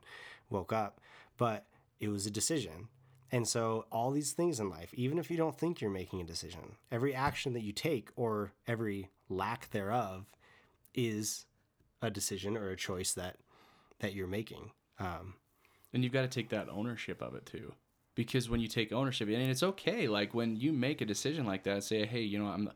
woke 0.50 0.72
up. 0.72 1.00
But 1.38 1.66
it 2.00 2.10
was 2.10 2.26
a 2.26 2.32
decision. 2.32 2.90
And 3.32 3.48
so 3.48 3.86
all 3.92 4.12
these 4.12 4.34
things 4.34 4.60
in 4.60 4.70
life, 4.70 4.94
even 4.94 5.18
if 5.18 5.32
you 5.32 5.38
don't 5.38 5.58
think 5.58 5.82
you're 5.82 5.90
making 5.90 6.22
a 6.22 6.26
decision, 6.26 6.78
every 6.92 7.14
action 7.14 7.54
that 7.54 7.64
you 7.64 7.74
take 7.74 8.10
or 8.16 8.52
every 8.68 9.10
lack 9.30 9.72
thereof 9.72 10.26
is 10.94 11.46
a 12.02 12.10
decision 12.10 12.58
or 12.58 12.70
a 12.70 12.76
choice 12.76 13.14
that 13.14 13.38
that 14.00 14.14
you're 14.14 14.28
making. 14.28 14.72
Um, 15.00 15.36
and 15.94 16.04
you've 16.04 16.14
got 16.14 16.24
to 16.24 16.28
take 16.28 16.50
that 16.50 16.68
ownership 16.70 17.22
of 17.22 17.36
it 17.36 17.46
too. 17.46 17.74
Because 18.16 18.50
when 18.50 18.60
you 18.60 18.68
take 18.68 18.92
ownership 18.92 19.28
and 19.28 19.50
it's 19.50 19.64
okay 19.64 20.08
like 20.08 20.34
when 20.34 20.56
you 20.56 20.72
make 20.72 21.02
a 21.02 21.06
decision 21.06 21.46
like 21.46 21.64
that 21.64 21.84
say 21.84 22.06
hey 22.06 22.22
you 22.22 22.40
know 22.40 22.46
i'm 22.46 22.70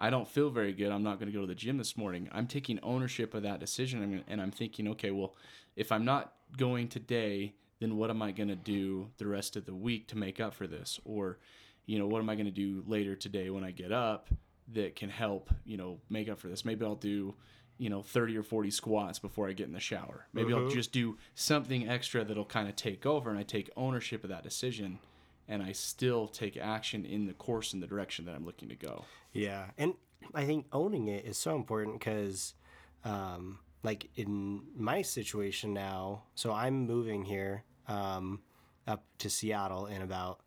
i 0.00 0.10
don't 0.10 0.26
feel 0.26 0.50
very 0.50 0.72
good 0.72 0.90
i'm 0.90 1.04
not 1.04 1.20
going 1.20 1.30
to 1.30 1.32
go 1.32 1.42
to 1.42 1.46
the 1.46 1.54
gym 1.54 1.78
this 1.78 1.96
morning 1.96 2.28
i'm 2.32 2.48
taking 2.48 2.80
ownership 2.80 3.32
of 3.32 3.44
that 3.44 3.60
decision 3.60 4.24
and 4.26 4.40
i'm 4.40 4.50
thinking 4.50 4.88
okay 4.88 5.12
well 5.12 5.36
if 5.76 5.92
i'm 5.92 6.04
not 6.04 6.32
going 6.56 6.88
today 6.88 7.54
then 7.80 7.96
what 7.96 8.10
am 8.10 8.22
i 8.22 8.30
going 8.30 8.48
to 8.48 8.56
do 8.56 9.10
the 9.18 9.26
rest 9.26 9.56
of 9.56 9.64
the 9.64 9.74
week 9.74 10.06
to 10.08 10.16
make 10.16 10.38
up 10.38 10.54
for 10.54 10.66
this? 10.66 11.00
Or 11.04 11.38
you 11.86 11.98
know 11.98 12.06
what 12.06 12.20
am 12.20 12.30
i 12.30 12.34
going 12.34 12.46
to 12.46 12.52
do 12.52 12.84
later 12.86 13.16
today 13.16 13.50
when 13.50 13.64
i 13.64 13.72
get 13.72 13.90
up 13.90 14.28
that 14.72 14.94
can 14.94 15.10
help 15.10 15.50
you 15.64 15.76
know 15.76 15.98
make 16.08 16.28
up 16.28 16.38
for 16.38 16.48
this? 16.48 16.64
Maybe 16.64 16.84
i'll 16.84 16.94
do 16.94 17.34
you 17.80 17.88
know 17.88 18.02
30 18.02 18.36
or 18.36 18.42
40 18.42 18.70
squats 18.70 19.18
before 19.18 19.48
i 19.48 19.52
get 19.52 19.66
in 19.66 19.72
the 19.72 19.80
shower. 19.80 20.26
Maybe 20.32 20.52
i'll 20.52 20.68
just 20.68 20.92
do 20.92 21.16
something 21.34 21.88
extra 21.88 22.22
that'll 22.24 22.44
kind 22.44 22.68
of 22.68 22.76
take 22.76 23.06
over 23.06 23.30
and 23.30 23.38
i 23.38 23.42
take 23.42 23.70
ownership 23.76 24.22
of 24.22 24.30
that 24.30 24.44
decision 24.44 24.98
and 25.48 25.62
i 25.62 25.72
still 25.72 26.28
take 26.28 26.56
action 26.58 27.04
in 27.04 27.26
the 27.26 27.32
course 27.32 27.72
and 27.72 27.82
the 27.82 27.86
direction 27.86 28.26
that 28.26 28.34
i'm 28.34 28.44
looking 28.44 28.68
to 28.68 28.74
go. 28.76 29.04
Yeah, 29.32 29.66
and 29.78 29.94
I 30.34 30.44
think 30.44 30.66
owning 30.72 31.08
it 31.08 31.24
is 31.24 31.38
so 31.38 31.56
important 31.56 31.98
because, 31.98 32.54
um, 33.04 33.60
like 33.82 34.10
in 34.16 34.62
my 34.76 35.02
situation 35.02 35.72
now, 35.72 36.24
so 36.34 36.52
I'm 36.52 36.86
moving 36.86 37.24
here 37.24 37.64
um, 37.88 38.40
up 38.86 39.04
to 39.18 39.30
Seattle 39.30 39.86
in 39.86 40.02
about 40.02 40.40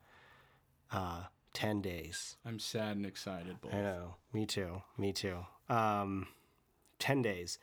uh, 0.91 1.23
ten 1.53 1.81
days. 1.81 2.35
i'm 2.45 2.59
sad 2.59 2.95
and 2.97 3.05
excited 3.05 3.59
both. 3.61 3.73
I 3.73 3.81
know, 3.81 4.15
me 4.33 4.45
too, 4.45 4.81
me 4.97 5.11
too. 5.13 5.37
Um, 5.69 6.27
ten 7.03 7.21
days, 7.21 7.59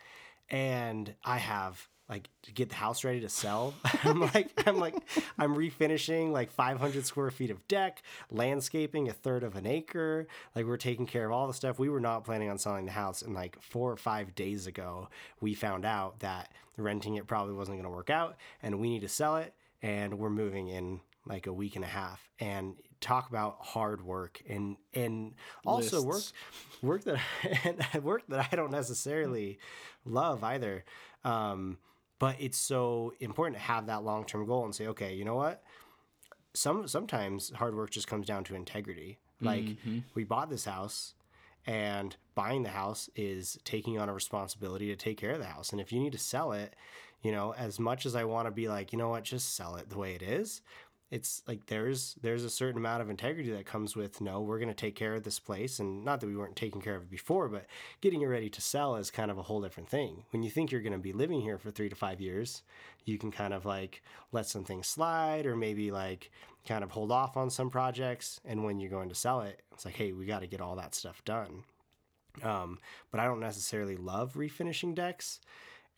and 0.50 1.14
I 1.24 1.38
have 1.38 1.88
like 2.10 2.28
to 2.42 2.52
get 2.52 2.68
the 2.68 2.74
house 2.74 3.04
ready 3.04 3.20
to 3.20 3.28
sell. 3.28 3.72
I'm 4.04 4.20
like, 4.20 4.50
I'm 4.66 4.78
like, 4.78 4.96
I'm 5.38 5.54
refinishing 5.54 6.32
like 6.32 6.50
500 6.50 7.06
square 7.06 7.30
feet 7.30 7.50
of 7.50 7.66
deck, 7.68 8.02
landscaping 8.30 9.08
a 9.08 9.12
third 9.12 9.44
of 9.44 9.54
an 9.54 9.64
acre. 9.64 10.26
Like 10.54 10.66
we're 10.66 10.76
taking 10.76 11.06
care 11.06 11.24
of 11.24 11.32
all 11.32 11.46
the 11.46 11.54
stuff. 11.54 11.78
We 11.78 11.88
were 11.88 12.00
not 12.00 12.24
planning 12.24 12.50
on 12.50 12.58
selling 12.58 12.84
the 12.84 12.92
house, 12.92 13.22
and 13.22 13.32
like 13.32 13.56
four 13.62 13.90
or 13.90 13.96
five 13.96 14.34
days 14.34 14.66
ago, 14.66 15.08
we 15.40 15.54
found 15.54 15.86
out 15.86 16.20
that 16.20 16.52
renting 16.76 17.14
it 17.14 17.26
probably 17.26 17.54
wasn't 17.54 17.78
going 17.78 17.90
to 17.90 17.96
work 17.96 18.10
out, 18.10 18.36
and 18.62 18.78
we 18.78 18.90
need 18.90 19.02
to 19.02 19.08
sell 19.08 19.36
it. 19.36 19.54
And 19.80 20.18
we're 20.18 20.28
moving 20.28 20.68
in 20.68 21.00
like 21.24 21.46
a 21.46 21.52
week 21.52 21.76
and 21.76 21.84
a 21.84 21.88
half. 21.88 22.28
And 22.38 22.74
talk 23.00 23.28
about 23.28 23.56
hard 23.60 24.02
work 24.04 24.42
and 24.48 24.76
and 24.94 25.34
also 25.66 26.02
work 26.02 26.16
Lists. 26.16 26.32
work 26.82 27.04
that 27.04 27.20
and 27.64 27.84
work 28.04 28.22
that 28.28 28.48
I 28.52 28.56
don't 28.56 28.70
necessarily 28.70 29.58
love 30.04 30.44
either. 30.44 30.84
Um, 31.24 31.78
but 32.18 32.36
it's 32.38 32.58
so 32.58 33.14
important 33.20 33.56
to 33.56 33.62
have 33.62 33.86
that 33.86 34.04
long 34.04 34.24
term 34.24 34.46
goal 34.46 34.64
and 34.64 34.74
say, 34.74 34.86
okay, 34.88 35.14
you 35.14 35.24
know 35.24 35.34
what? 35.36 35.62
Some 36.54 36.86
sometimes 36.88 37.50
hard 37.50 37.74
work 37.74 37.90
just 37.90 38.06
comes 38.08 38.26
down 38.26 38.44
to 38.44 38.54
integrity. 38.54 39.18
Like 39.40 39.64
we 40.14 40.24
bought 40.24 40.50
this 40.50 40.66
house 40.66 41.14
and 41.66 42.16
buying 42.34 42.62
the 42.62 42.68
house 42.70 43.08
is 43.16 43.58
taking 43.64 43.98
on 43.98 44.08
a 44.08 44.12
responsibility 44.14 44.86
to 44.88 44.96
take 44.96 45.16
care 45.18 45.30
of 45.32 45.38
the 45.38 45.46
house. 45.46 45.72
And 45.72 45.80
if 45.80 45.92
you 45.92 46.00
need 46.00 46.12
to 46.12 46.18
sell 46.18 46.52
it, 46.52 46.74
you 47.22 47.32
know, 47.32 47.54
as 47.56 47.78
much 47.78 48.04
as 48.06 48.14
I 48.14 48.24
want 48.24 48.46
to 48.48 48.50
be 48.50 48.68
like, 48.68 48.92
you 48.92 48.98
know 48.98 49.08
what, 49.10 49.24
just 49.24 49.54
sell 49.56 49.76
it 49.76 49.88
the 49.90 49.98
way 49.98 50.14
it 50.14 50.22
is, 50.22 50.62
it's 51.10 51.42
like 51.48 51.66
there's 51.66 52.14
there's 52.22 52.44
a 52.44 52.50
certain 52.50 52.78
amount 52.78 53.02
of 53.02 53.10
integrity 53.10 53.50
that 53.50 53.66
comes 53.66 53.96
with 53.96 54.20
no 54.20 54.40
we're 54.40 54.58
going 54.58 54.68
to 54.68 54.74
take 54.74 54.94
care 54.94 55.14
of 55.14 55.24
this 55.24 55.38
place 55.38 55.78
and 55.78 56.04
not 56.04 56.20
that 56.20 56.26
we 56.26 56.36
weren't 56.36 56.56
taking 56.56 56.80
care 56.80 56.96
of 56.96 57.02
it 57.02 57.10
before 57.10 57.48
but 57.48 57.66
getting 58.00 58.22
it 58.22 58.26
ready 58.26 58.48
to 58.48 58.60
sell 58.60 58.96
is 58.96 59.10
kind 59.10 59.30
of 59.30 59.38
a 59.38 59.42
whole 59.42 59.60
different 59.60 59.88
thing 59.88 60.24
when 60.30 60.42
you 60.42 60.50
think 60.50 60.70
you're 60.70 60.80
going 60.80 60.92
to 60.92 60.98
be 60.98 61.12
living 61.12 61.40
here 61.40 61.58
for 61.58 61.70
3 61.70 61.88
to 61.88 61.96
5 61.96 62.20
years 62.20 62.62
you 63.04 63.18
can 63.18 63.30
kind 63.30 63.52
of 63.52 63.64
like 63.64 64.02
let 64.32 64.46
some 64.46 64.64
things 64.64 64.86
slide 64.86 65.46
or 65.46 65.56
maybe 65.56 65.90
like 65.90 66.30
kind 66.66 66.84
of 66.84 66.90
hold 66.90 67.10
off 67.10 67.36
on 67.36 67.50
some 67.50 67.70
projects 67.70 68.40
and 68.44 68.64
when 68.64 68.78
you're 68.78 68.90
going 68.90 69.08
to 69.08 69.14
sell 69.14 69.40
it 69.40 69.62
it's 69.72 69.84
like 69.84 69.94
hey 69.94 70.12
we 70.12 70.26
got 70.26 70.40
to 70.40 70.46
get 70.46 70.60
all 70.60 70.76
that 70.76 70.94
stuff 70.94 71.24
done 71.24 71.64
um, 72.42 72.78
but 73.10 73.20
I 73.20 73.24
don't 73.24 73.40
necessarily 73.40 73.96
love 73.96 74.34
refinishing 74.34 74.94
decks. 74.94 75.40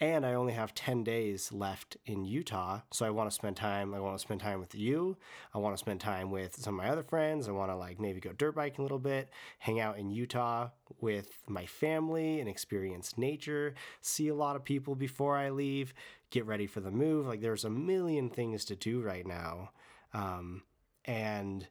And 0.01 0.27
I 0.27 0.35
only 0.35 0.53
have 0.53 0.75
10 0.75 1.05
days 1.05 1.53
left 1.53 1.97
in 2.07 2.25
Utah. 2.25 2.81
So 2.93 3.07
I 3.07 3.11
want 3.11 3.31
to 3.31 3.35
spend 3.35 3.57
time. 3.57 3.95
I 3.95 4.01
want 4.01 4.17
to 4.17 4.23
spend 4.23 4.41
time 4.41 4.59
with 4.59 4.75
you. 4.75 5.17
I 5.55 5.59
want 5.59 5.77
to 5.77 5.79
spend 5.79 6.01
time 6.01 6.33
with 6.33 6.57
some 6.57 6.75
of 6.79 6.85
my 6.85 6.91
other 6.91 7.05
friends. 7.05 7.49
I 7.49 7.53
want 7.53 7.71
to 7.71 7.77
like 7.77 8.01
maybe 8.01 8.19
go 8.19 8.33
dirt 8.33 8.57
biking 8.57 8.81
a 8.81 8.83
little 8.83 8.99
bit, 8.99 9.31
hang 9.61 9.79
out 9.79 9.99
in 9.99 10.11
Utah 10.11 10.71
with 11.01 11.45
my 11.49 11.67
family 11.67 12.41
and 12.41 12.49
experience 12.49 13.17
nature, 13.17 13.75
see 14.01 14.29
a 14.29 14.35
lot 14.35 14.57
of 14.57 14.65
people 14.65 14.97
before 14.97 15.37
I 15.37 15.51
leave, 15.51 15.95
get 16.31 16.47
ready 16.47 16.67
for 16.67 16.81
the 16.81 16.91
move. 16.91 17.27
Like 17.27 17.41
there's 17.41 17.65
a 17.65 17.71
million 17.71 18.29
things 18.29 18.65
to 18.67 18.77
do 18.77 19.03
right 19.03 19.27
now. 19.27 19.71
Um, 20.15 20.63
and 21.05 21.67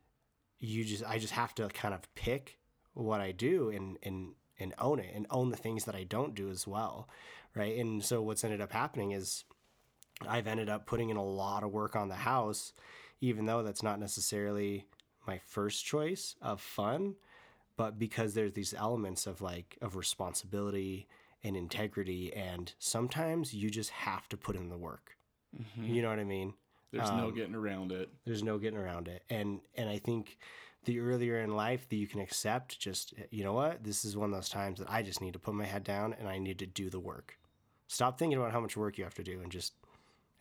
you 0.60 0.86
just, 0.86 1.04
I 1.06 1.18
just 1.18 1.34
have 1.34 1.54
to 1.56 1.68
kind 1.70 1.94
of 1.94 2.14
pick 2.16 2.60
what 2.94 3.20
I 3.22 3.32
do 3.32 3.70
and, 3.70 3.98
and, 4.04 4.34
and 4.60 4.74
own 4.78 5.00
it 5.00 5.12
and 5.14 5.26
own 5.30 5.50
the 5.50 5.58
things 5.58 5.86
that 5.86 5.96
I 5.96 6.04
don't 6.04 6.36
do 6.36 6.50
as 6.50 6.68
well. 6.68 7.10
Right. 7.56 7.78
And 7.78 8.04
so 8.04 8.22
what's 8.22 8.44
ended 8.44 8.62
up 8.62 8.72
happening 8.72 9.12
is 9.12 9.44
I've 10.28 10.48
ended 10.48 10.70
up 10.70 10.86
putting 10.86 11.10
in 11.10 11.18
a 11.18 11.24
lot 11.24 11.64
of 11.64 11.72
work 11.72 11.96
on 11.96 12.08
the 12.08 12.16
house, 12.16 12.74
even 13.20 13.46
though 13.46 13.62
that's 13.64 13.84
not 13.84 14.00
necessarily 14.00 14.86
my 15.28 15.38
first 15.40 15.86
choice 15.86 16.36
of 16.42 16.62
fun, 16.62 17.16
but 17.78 18.00
because 18.00 18.34
there's 18.34 18.54
these 18.54 18.74
elements 18.74 19.28
of 19.28 19.42
like 19.42 19.78
of 19.82 19.96
responsibility 19.96 21.08
and 21.44 21.58
integrity 21.58 22.32
and 22.34 22.74
sometimes 22.80 23.54
you 23.54 23.70
just 23.70 23.90
have 23.90 24.30
to 24.30 24.38
put 24.38 24.56
in 24.56 24.70
the 24.70 24.78
work. 24.78 25.18
You 25.76 26.02
know 26.02 26.10
what 26.10 26.20
I 26.20 26.24
mean? 26.24 26.54
there's 26.92 27.10
no 27.12 27.28
Um, 27.28 27.34
getting 27.34 27.56
around 27.56 27.92
it 27.94 28.10
there's 28.26 28.44
no 28.44 28.58
getting 28.58 28.78
around 28.78 29.08
it 29.08 29.24
and 29.30 29.62
and 29.76 29.90
i 29.90 29.98
think 29.98 30.38
the 30.84 31.00
earlier 31.00 31.40
in 31.40 31.56
life 31.56 31.88
that 31.88 31.96
you 31.96 32.06
can 32.06 32.20
accept 32.20 32.78
just 32.80 33.14
you 33.30 33.46
know 33.46 33.54
what 33.54 33.82
this 33.82 34.04
is 34.04 34.18
one 34.18 34.30
of 34.30 34.36
those 34.36 34.50
times 34.50 34.80
that 34.80 34.90
i 34.92 35.02
just 35.02 35.22
need 35.22 35.32
to 35.32 35.40
put 35.40 35.54
my 35.54 35.64
head 35.66 35.86
down 35.86 36.14
and 36.20 36.28
i 36.28 36.38
need 36.38 36.60
to 36.60 36.66
do 36.66 36.90
the 36.90 37.00
work 37.00 37.38
stop 37.92 38.18
thinking 38.18 38.38
about 38.38 38.52
how 38.52 38.60
much 38.60 38.78
work 38.78 38.98
you 38.98 39.04
have 39.04 39.16
to 39.16 39.24
do 39.24 39.40
and 39.42 39.52
just 39.52 39.74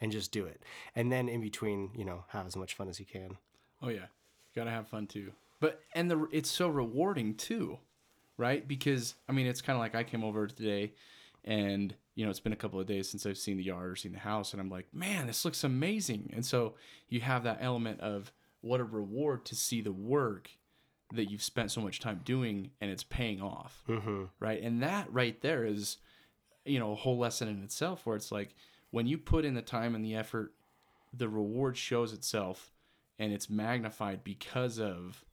and 0.01 0.13
just 0.13 0.33
do 0.33 0.47
it 0.47 0.63
and 0.97 1.13
then 1.13 1.29
in 1.29 1.41
between 1.41 1.91
you 1.95 2.05
know 2.05 2.25
have 2.29 2.47
as 2.47 2.57
much 2.57 2.75
fun 2.75 2.89
as 2.89 2.99
you 2.99 3.07
can 3.07 3.37
Oh 3.83 3.89
yeah, 3.89 4.07
gotta 4.55 4.71
have 4.71 4.89
fun 4.89 5.07
too. 5.07 5.33
But 5.59 5.81
and 5.95 6.11
the 6.11 6.27
it's 6.31 6.51
so 6.51 6.69
rewarding 6.69 7.35
too, 7.35 7.79
right? 8.37 8.67
Because 8.67 9.15
I 9.29 9.33
mean, 9.33 9.47
it's 9.47 9.63
kind 9.63 9.77
of 9.77 9.81
like 9.81 9.95
I 9.95 10.05
came 10.05 10.25
over 10.25 10.47
today, 10.47 10.93
and 11.45 11.95
you 12.15 12.25
know, 12.25 12.31
it's 12.31 12.41
been 12.41 12.53
a 12.53 12.57
couple 12.57 12.81
of 12.81 12.87
days 12.87 13.09
since 13.09 13.25
I've 13.25 13.39
seen 13.39 13.57
the 13.57 13.65
yard 13.65 13.91
or 13.91 13.97
seen 13.97 14.13
the 14.13 14.19
house, 14.19 14.53
and 14.53 14.61
I'm 14.61 14.71
like, 14.71 14.87
man, 14.93 15.27
this 15.27 15.45
looks 15.45 15.65
amazing. 15.65 16.33
And 16.35 16.45
so 16.45 16.75
you 17.09 17.21
have 17.21 17.45
that 17.45 17.59
element 17.61 18.01
of 18.01 18.33
what 18.61 18.81
a 18.81 18.85
reward 18.85 19.45
to 19.47 19.55
see 19.55 19.81
the 19.81 19.93
work 19.93 20.51
that 21.13 21.31
you've 21.31 21.43
spent 21.43 21.71
so 21.71 21.81
much 21.81 22.01
time 22.01 22.21
doing, 22.25 22.71
and 22.81 22.91
it's 22.91 23.03
paying 23.03 23.41
off, 23.41 23.83
mm-hmm. 23.89 24.25
right? 24.39 24.63
And 24.63 24.83
that 24.83 25.13
right 25.13 25.41
there 25.41 25.65
is, 25.65 25.97
you 26.65 26.79
know, 26.79 26.93
a 26.93 26.97
whole 26.97 27.19
lesson 27.19 27.49
in 27.49 27.63
itself, 27.63 28.05
where 28.05 28.17
it's 28.17 28.33
like 28.33 28.55
when 28.91 29.07
you 29.07 29.19
put 29.19 29.45
in 29.45 29.55
the 29.55 29.63
time 29.63 29.95
and 29.95 30.05
the 30.05 30.15
effort, 30.15 30.53
the 31.13 31.29
reward 31.29 31.77
shows 31.77 32.13
itself 32.13 32.73
and 33.19 33.33
it's 33.33 33.51
magnified 33.51 34.25
because 34.25 34.79
of 34.79 35.25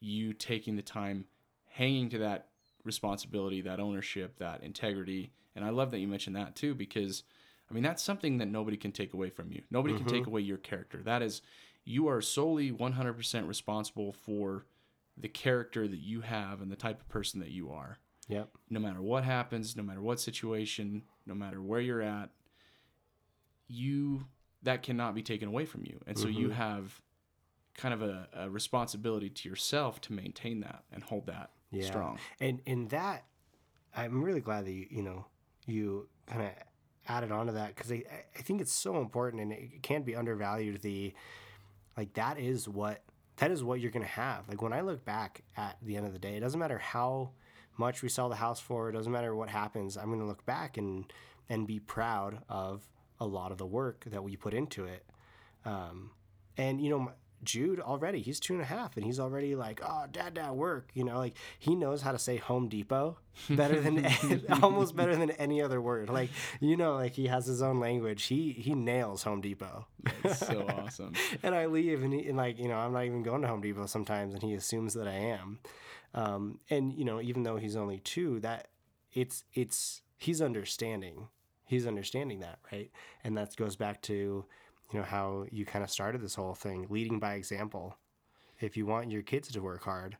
you 0.00 0.32
taking 0.32 0.76
the 0.76 0.82
time 0.82 1.24
hanging 1.68 2.08
to 2.10 2.18
that 2.18 2.48
responsibility 2.84 3.60
that 3.62 3.80
ownership 3.80 4.38
that 4.38 4.62
integrity. 4.62 5.32
And 5.54 5.64
i 5.64 5.70
love 5.70 5.90
that 5.90 5.98
you 5.98 6.08
mentioned 6.08 6.36
that 6.36 6.54
too 6.54 6.74
because 6.74 7.24
i 7.70 7.74
mean 7.74 7.82
that's 7.82 8.02
something 8.02 8.38
that 8.38 8.46
nobody 8.46 8.76
can 8.76 8.92
take 8.92 9.14
away 9.14 9.30
from 9.30 9.50
you. 9.50 9.62
Nobody 9.70 9.94
can 9.94 10.06
take 10.06 10.22
mm-hmm. 10.22 10.30
away 10.30 10.40
your 10.42 10.58
character. 10.58 11.02
That 11.02 11.22
is 11.22 11.42
you 11.84 12.08
are 12.08 12.20
solely 12.20 12.72
100% 12.72 13.48
responsible 13.48 14.12
for 14.12 14.66
the 15.16 15.28
character 15.28 15.86
that 15.88 16.00
you 16.00 16.20
have 16.20 16.60
and 16.60 16.70
the 16.70 16.76
type 16.76 17.00
of 17.00 17.08
person 17.08 17.40
that 17.40 17.50
you 17.50 17.70
are 17.70 17.98
yep 18.28 18.48
no 18.70 18.80
matter 18.80 19.00
what 19.00 19.24
happens, 19.24 19.76
no 19.76 19.82
matter 19.82 20.00
what 20.00 20.20
situation, 20.20 21.02
no 21.26 21.34
matter 21.34 21.60
where 21.62 21.80
you're 21.80 22.02
at, 22.02 22.30
you 23.68 24.26
that 24.62 24.82
cannot 24.82 25.14
be 25.14 25.22
taken 25.22 25.48
away 25.48 25.64
from 25.64 25.84
you. 25.84 26.00
And 26.06 26.18
so 26.18 26.26
you 26.26 26.48
mm-hmm. 26.48 26.56
have 26.56 27.00
kind 27.76 27.94
of 27.94 28.02
a, 28.02 28.28
a 28.34 28.50
responsibility 28.50 29.28
to 29.28 29.48
yourself 29.48 30.00
to 30.00 30.12
maintain 30.12 30.60
that 30.60 30.82
and 30.92 31.02
hold 31.04 31.26
that 31.26 31.50
Yeah. 31.70 31.86
strong. 31.86 32.18
and 32.40 32.62
and 32.66 32.88
that 32.90 33.26
i'm 33.94 34.22
really 34.22 34.40
glad 34.40 34.64
that 34.64 34.72
you 34.72 34.86
you 34.90 35.02
know 35.02 35.26
you 35.66 36.08
kind 36.26 36.42
of 36.42 36.50
added 37.08 37.30
on 37.30 37.46
to 37.46 37.52
that 37.52 37.74
because 37.74 37.92
I, 37.92 38.02
I 38.36 38.42
think 38.42 38.60
it's 38.60 38.72
so 38.72 38.98
important 38.98 39.42
and 39.42 39.52
it 39.52 39.82
can't 39.82 40.04
be 40.04 40.16
undervalued 40.16 40.82
the 40.82 41.14
like 41.96 42.14
that 42.14 42.38
is 42.38 42.68
what 42.68 43.02
that 43.36 43.50
is 43.50 43.62
what 43.62 43.80
you're 43.80 43.90
gonna 43.90 44.06
have. 44.06 44.48
Like 44.48 44.62
when 44.62 44.72
I 44.72 44.80
look 44.80 45.04
back 45.04 45.42
at 45.56 45.76
the 45.82 45.96
end 45.96 46.06
of 46.06 46.12
the 46.12 46.18
day, 46.18 46.36
it 46.36 46.40
doesn't 46.40 46.58
matter 46.58 46.78
how 46.78 47.30
much 47.78 48.02
we 48.02 48.08
sell 48.08 48.28
the 48.28 48.36
house 48.36 48.60
for, 48.60 48.88
it 48.88 48.92
doesn't 48.92 49.12
matter 49.12 49.34
what 49.34 49.48
happens. 49.48 49.96
I'm 49.96 50.10
gonna 50.10 50.26
look 50.26 50.44
back 50.46 50.76
and 50.76 51.10
and 51.48 51.66
be 51.66 51.78
proud 51.78 52.38
of 52.48 52.86
a 53.20 53.26
lot 53.26 53.52
of 53.52 53.58
the 53.58 53.66
work 53.66 54.04
that 54.10 54.22
we 54.22 54.36
put 54.36 54.52
into 54.54 54.84
it. 54.84 55.04
Um, 55.64 56.10
and 56.56 56.80
you 56.80 56.90
know, 56.90 56.98
my- 57.00 57.12
Jude 57.44 57.80
already 57.80 58.20
he's 58.22 58.40
two 58.40 58.54
and 58.54 58.62
a 58.62 58.66
half, 58.66 58.96
and 58.96 59.04
he's 59.04 59.20
already 59.20 59.54
like, 59.54 59.80
oh, 59.86 60.06
dad, 60.10 60.34
dad, 60.34 60.52
work. 60.52 60.90
You 60.94 61.04
know, 61.04 61.18
like 61.18 61.36
he 61.58 61.74
knows 61.74 62.00
how 62.02 62.12
to 62.12 62.18
say 62.18 62.38
Home 62.38 62.68
Depot 62.68 63.18
better 63.50 63.78
than 63.80 64.04
almost 64.62 64.96
better 64.96 65.14
than 65.14 65.30
any 65.32 65.60
other 65.62 65.80
word. 65.80 66.08
Like 66.08 66.30
you 66.60 66.76
know, 66.76 66.94
like 66.94 67.12
he 67.12 67.26
has 67.26 67.46
his 67.46 67.62
own 67.62 67.78
language. 67.78 68.24
He 68.24 68.52
he 68.52 68.74
nails 68.74 69.22
Home 69.24 69.40
Depot. 69.42 69.86
That's 70.22 70.46
so 70.46 70.66
awesome. 70.78 71.12
and 71.42 71.54
I 71.54 71.66
leave, 71.66 72.02
and, 72.02 72.12
he, 72.12 72.26
and 72.26 72.36
like 72.38 72.58
you 72.58 72.68
know, 72.68 72.76
I'm 72.78 72.92
not 72.94 73.04
even 73.04 73.22
going 73.22 73.42
to 73.42 73.48
Home 73.48 73.60
Depot 73.60 73.86
sometimes, 73.86 74.32
and 74.34 74.42
he 74.42 74.54
assumes 74.54 74.94
that 74.94 75.06
I 75.06 75.14
am. 75.14 75.58
Um, 76.16 76.58
and 76.70 76.92
you 76.94 77.04
know, 77.04 77.20
even 77.20 77.42
though 77.42 77.58
he's 77.58 77.76
only 77.76 78.00
two, 78.00 78.40
that 78.40 78.68
it's 79.12 79.44
it's 79.54 80.02
he's 80.16 80.42
understanding. 80.42 81.28
He's 81.66 81.86
understanding 81.86 82.40
that, 82.40 82.58
right? 82.72 82.90
And 83.22 83.36
that 83.36 83.54
goes 83.56 83.76
back 83.76 84.00
to 84.02 84.14
you 84.14 84.98
know 84.98 85.04
how 85.04 85.46
you 85.50 85.64
kind 85.64 85.84
of 85.84 85.90
started 85.90 86.22
this 86.22 86.34
whole 86.34 86.54
thing, 86.54 86.86
leading 86.88 87.20
by 87.20 87.34
example. 87.34 87.98
If 88.58 88.76
you 88.76 88.86
want 88.86 89.10
your 89.10 89.22
kids 89.22 89.48
to 89.52 89.60
work 89.60 89.84
hard, 89.84 90.16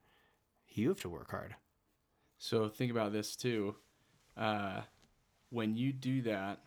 you 0.69 0.89
have 0.89 1.01
to 1.01 1.09
work 1.09 1.31
hard. 1.31 1.57
So 2.39 2.69
think 2.69 2.91
about 2.91 3.13
this 3.13 3.35
too. 3.35 3.77
Uh, 4.37 4.83
when 5.49 5.75
you 5.75 5.93
do 5.93 6.21
that 6.23 6.61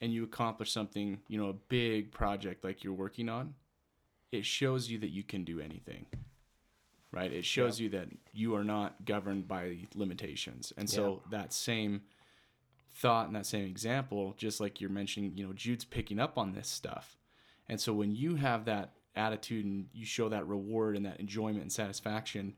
and 0.00 0.12
you 0.12 0.24
accomplish 0.24 0.72
something, 0.72 1.20
you 1.28 1.40
know, 1.40 1.50
a 1.50 1.52
big 1.52 2.10
project 2.10 2.64
like 2.64 2.82
you're 2.82 2.92
working 2.92 3.28
on, 3.28 3.54
it 4.32 4.44
shows 4.44 4.90
you 4.90 4.98
that 4.98 5.10
you 5.10 5.22
can 5.22 5.44
do 5.44 5.60
anything. 5.60 6.06
Right? 7.10 7.32
It 7.32 7.46
shows 7.46 7.80
you 7.80 7.88
that 7.90 8.08
you 8.32 8.54
are 8.54 8.64
not 8.64 9.06
governed 9.06 9.48
by 9.48 9.78
limitations. 9.94 10.74
And 10.76 10.90
so 10.90 11.22
that 11.30 11.54
same 11.54 12.02
thought 12.92 13.28
and 13.28 13.36
that 13.36 13.46
same 13.46 13.64
example, 13.64 14.34
just 14.36 14.60
like 14.60 14.80
you're 14.80 14.90
mentioning, 14.90 15.32
you 15.34 15.46
know, 15.46 15.54
Jude's 15.54 15.86
picking 15.86 16.20
up 16.20 16.36
on 16.36 16.52
this 16.52 16.68
stuff. 16.68 17.16
And 17.66 17.80
so 17.80 17.94
when 17.94 18.12
you 18.14 18.36
have 18.36 18.66
that 18.66 18.92
attitude 19.16 19.64
and 19.64 19.86
you 19.94 20.04
show 20.04 20.28
that 20.28 20.46
reward 20.46 20.96
and 20.96 21.06
that 21.06 21.18
enjoyment 21.18 21.62
and 21.62 21.72
satisfaction, 21.72 22.54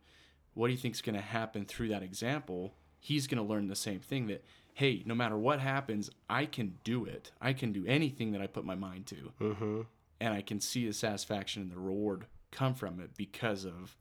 what 0.54 0.66
do 0.66 0.72
you 0.72 0.78
think 0.78 0.94
is 0.94 1.02
going 1.02 1.14
to 1.14 1.20
happen 1.20 1.64
through 1.64 1.88
that 1.88 2.02
example? 2.02 2.74
He's 2.98 3.28
going 3.28 3.42
to 3.42 3.48
learn 3.48 3.68
the 3.68 3.76
same 3.76 4.00
thing 4.00 4.26
that, 4.26 4.44
hey, 4.74 5.04
no 5.06 5.14
matter 5.14 5.38
what 5.38 5.60
happens, 5.60 6.10
I 6.28 6.46
can 6.46 6.74
do 6.82 7.04
it. 7.04 7.30
I 7.40 7.52
can 7.52 7.72
do 7.72 7.84
anything 7.86 8.32
that 8.32 8.42
I 8.42 8.46
put 8.48 8.64
my 8.64 8.74
mind 8.74 9.06
to. 9.06 9.32
Mm-hmm. 9.40 9.80
And 10.20 10.34
I 10.34 10.42
can 10.42 10.60
see 10.60 10.86
the 10.86 10.92
satisfaction 10.92 11.62
and 11.62 11.70
the 11.70 11.78
reward 11.78 12.26
come 12.50 12.74
from 12.74 12.98
it 12.98 13.16
because 13.16 13.64
of, 13.64 13.96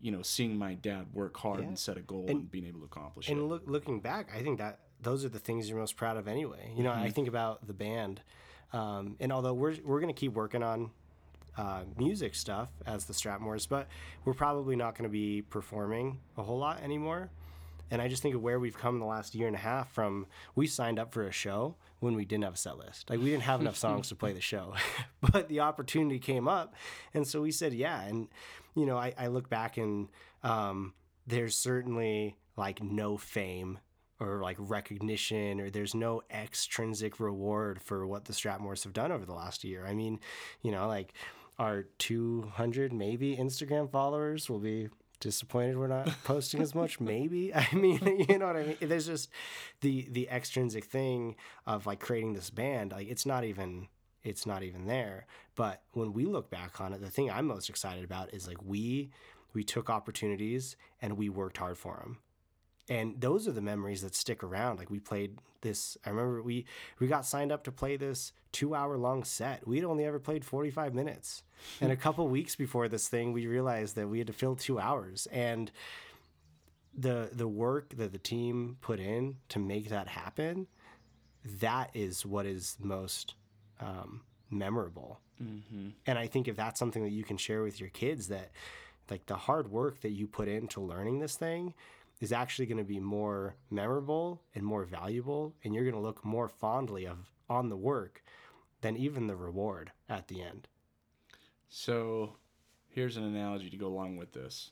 you 0.00 0.10
know, 0.10 0.22
seeing 0.22 0.56
my 0.56 0.74
dad 0.74 1.06
work 1.12 1.36
hard 1.36 1.60
Yeah. 1.60 1.66
and 1.68 1.78
set 1.78 1.96
a 1.96 2.00
goal 2.02 2.26
and, 2.28 2.50
being 2.50 2.66
able 2.66 2.80
to 2.80 2.84
accomplish 2.86 3.28
And 3.28 3.38
it. 3.38 3.42
look, 3.44 3.62
looking 3.66 4.00
back, 4.00 4.30
I 4.34 4.42
think 4.42 4.58
that 4.58 4.80
those 5.00 5.24
are 5.24 5.28
the 5.28 5.38
things 5.38 5.68
you're 5.68 5.78
most 5.78 5.96
proud 5.96 6.16
of 6.16 6.28
anyway. 6.28 6.72
You 6.76 6.82
know, 6.82 6.92
I 6.92 7.10
think 7.10 7.28
about 7.28 7.66
the 7.66 7.72
band, 7.74 8.20
um, 8.72 9.16
and 9.20 9.32
although 9.32 9.54
we're 9.54 9.76
we're 9.84 10.00
gonna 10.00 10.12
keep 10.12 10.32
working 10.32 10.62
on 10.62 10.90
uh, 11.56 11.82
music 11.96 12.34
stuff 12.34 12.68
as 12.86 13.04
the 13.04 13.12
Strapmores, 13.12 13.68
but 13.68 13.86
we're 14.24 14.34
probably 14.34 14.76
not 14.76 14.96
gonna 14.96 15.08
be 15.08 15.42
performing 15.42 16.18
a 16.36 16.42
whole 16.42 16.58
lot 16.58 16.82
anymore. 16.82 17.30
And 17.90 18.00
I 18.00 18.08
just 18.08 18.22
think 18.22 18.34
of 18.34 18.42
where 18.42 18.58
we've 18.58 18.76
come 18.76 18.96
in 18.96 19.00
the 19.00 19.06
last 19.06 19.34
year 19.34 19.46
and 19.46 19.56
a 19.56 19.60
half 19.60 19.92
from 19.92 20.26
we 20.54 20.66
signed 20.66 20.98
up 20.98 21.12
for 21.12 21.26
a 21.26 21.32
show 21.32 21.76
when 22.00 22.14
we 22.14 22.24
didn't 22.24 22.44
have 22.44 22.54
a 22.54 22.58
set 22.58 22.78
list. 22.78 23.08
Like 23.10 23.18
we 23.18 23.26
didn't 23.26 23.44
have 23.44 23.60
enough 23.60 23.76
songs 23.76 24.08
to 24.08 24.14
play 24.14 24.32
the 24.32 24.40
show. 24.40 24.74
but 25.32 25.48
the 25.48 25.60
opportunity 25.60 26.18
came 26.18 26.48
up. 26.48 26.74
And 27.12 27.26
so 27.26 27.40
we 27.40 27.50
said, 27.50 27.72
yeah. 27.72 28.02
And, 28.02 28.28
you 28.74 28.86
know, 28.86 28.96
I, 28.96 29.14
I 29.16 29.28
look 29.28 29.48
back 29.48 29.76
and 29.76 30.08
um, 30.42 30.94
there's 31.26 31.56
certainly 31.56 32.36
like 32.56 32.82
no 32.82 33.16
fame 33.16 33.78
or 34.20 34.40
like 34.42 34.56
recognition 34.58 35.60
or 35.60 35.70
there's 35.70 35.94
no 35.94 36.22
extrinsic 36.30 37.18
reward 37.18 37.82
for 37.82 38.06
what 38.06 38.24
the 38.26 38.32
Strapmores 38.32 38.84
have 38.84 38.92
done 38.92 39.12
over 39.12 39.24
the 39.24 39.34
last 39.34 39.64
year. 39.64 39.86
I 39.86 39.94
mean, 39.94 40.20
you 40.62 40.70
know, 40.70 40.86
like 40.86 41.14
our 41.58 41.84
200 41.98 42.92
maybe 42.92 43.36
Instagram 43.36 43.90
followers 43.90 44.48
will 44.48 44.58
be 44.58 44.88
disappointed 45.24 45.76
we're 45.76 45.88
not 45.88 46.08
posting 46.24 46.62
as 46.62 46.74
much? 46.74 47.00
Maybe. 47.00 47.52
I 47.62 47.66
mean 47.72 48.24
you 48.28 48.38
know 48.38 48.46
what 48.46 48.56
i 48.56 48.62
mean? 48.62 48.76
There's 48.80 49.06
just 49.06 49.30
the 49.80 50.06
the 50.10 50.28
extrinsic 50.28 50.84
thing 50.84 51.36
of 51.66 51.86
like 51.86 51.98
creating 52.00 52.34
this 52.34 52.50
band 52.50 52.92
like 52.92 53.08
it's 53.08 53.26
not 53.26 53.44
even 53.44 53.88
it's 54.22 54.46
not 54.46 54.62
even 54.62 54.86
there. 54.86 55.26
But 55.56 55.82
when 55.92 56.12
we 56.12 56.24
look 56.24 56.50
back 56.50 56.80
on 56.80 56.92
it 56.92 57.00
the 57.00 57.10
thing 57.10 57.30
i'm 57.30 57.46
most 57.46 57.68
excited 57.68 58.04
about 58.04 58.32
is 58.32 58.46
like 58.46 58.62
we 58.64 59.10
we 59.52 59.64
took 59.64 59.88
opportunities 59.90 60.76
and 61.00 61.16
we 61.16 61.28
worked 61.28 61.56
hard 61.58 61.78
for 61.78 61.96
them 62.02 62.18
and 62.88 63.20
those 63.20 63.48
are 63.48 63.52
the 63.52 63.60
memories 63.60 64.02
that 64.02 64.14
stick 64.14 64.42
around. 64.42 64.78
Like 64.78 64.90
we 64.90 65.00
played 65.00 65.38
this 65.64 65.96
i 66.04 66.10
remember 66.10 66.42
we 66.42 66.66
we 67.00 67.06
got 67.06 67.24
signed 67.26 67.50
up 67.50 67.64
to 67.64 67.72
play 67.72 67.96
this 67.96 68.32
two 68.52 68.74
hour 68.74 68.96
long 68.96 69.24
set. 69.24 69.66
We'd 69.66 69.82
only 69.82 70.04
ever 70.04 70.20
played 70.20 70.44
45 70.44 70.94
minutes. 70.94 71.42
And 71.80 71.90
a 71.90 71.96
couple 71.96 72.28
weeks 72.28 72.54
before 72.54 72.86
this 72.86 73.08
thing 73.08 73.32
we 73.32 73.48
realized 73.48 73.96
that 73.96 74.08
we 74.08 74.18
had 74.18 74.28
to 74.28 74.32
fill 74.32 74.54
two 74.54 74.78
hours. 74.78 75.26
And 75.32 75.72
the 76.96 77.30
the 77.32 77.48
work 77.48 77.96
that 77.96 78.12
the 78.12 78.18
team 78.18 78.76
put 78.80 79.00
in 79.00 79.38
to 79.48 79.58
make 79.58 79.88
that 79.88 80.06
happen 80.06 80.68
that 81.60 81.90
is 81.94 82.24
what 82.24 82.46
is 82.46 82.76
most 82.80 83.34
um, 83.80 84.22
memorable. 84.50 85.20
Mm-hmm. 85.42 85.88
and 86.06 86.16
I 86.16 86.28
think 86.28 86.46
if 86.46 86.54
that's 86.54 86.78
something 86.78 87.02
that 87.02 87.10
you 87.10 87.24
can 87.24 87.36
share 87.36 87.64
with 87.64 87.80
your 87.80 87.88
kids, 87.88 88.28
that 88.28 88.52
like 89.10 89.26
the 89.26 89.34
hard 89.34 89.68
work 89.68 90.00
that 90.02 90.10
you 90.10 90.28
put 90.28 90.46
into 90.46 90.80
learning 90.80 91.18
this 91.18 91.34
thing 91.34 91.74
is 92.20 92.32
actually 92.32 92.66
going 92.66 92.78
to 92.78 92.84
be 92.84 93.00
more 93.00 93.56
memorable 93.70 94.42
and 94.54 94.64
more 94.64 94.84
valuable, 94.84 95.54
and 95.64 95.74
you're 95.74 95.84
going 95.84 95.94
to 95.94 96.00
look 96.00 96.24
more 96.24 96.48
fondly 96.48 97.06
of 97.06 97.30
on 97.50 97.68
the 97.68 97.76
work 97.76 98.22
than 98.80 98.96
even 98.96 99.26
the 99.26 99.36
reward 99.36 99.92
at 100.08 100.28
the 100.28 100.42
end. 100.42 100.68
So 101.68 102.36
here's 102.88 103.16
an 103.16 103.24
analogy 103.24 103.68
to 103.70 103.76
go 103.76 103.88
along 103.88 104.16
with 104.16 104.32
this. 104.32 104.70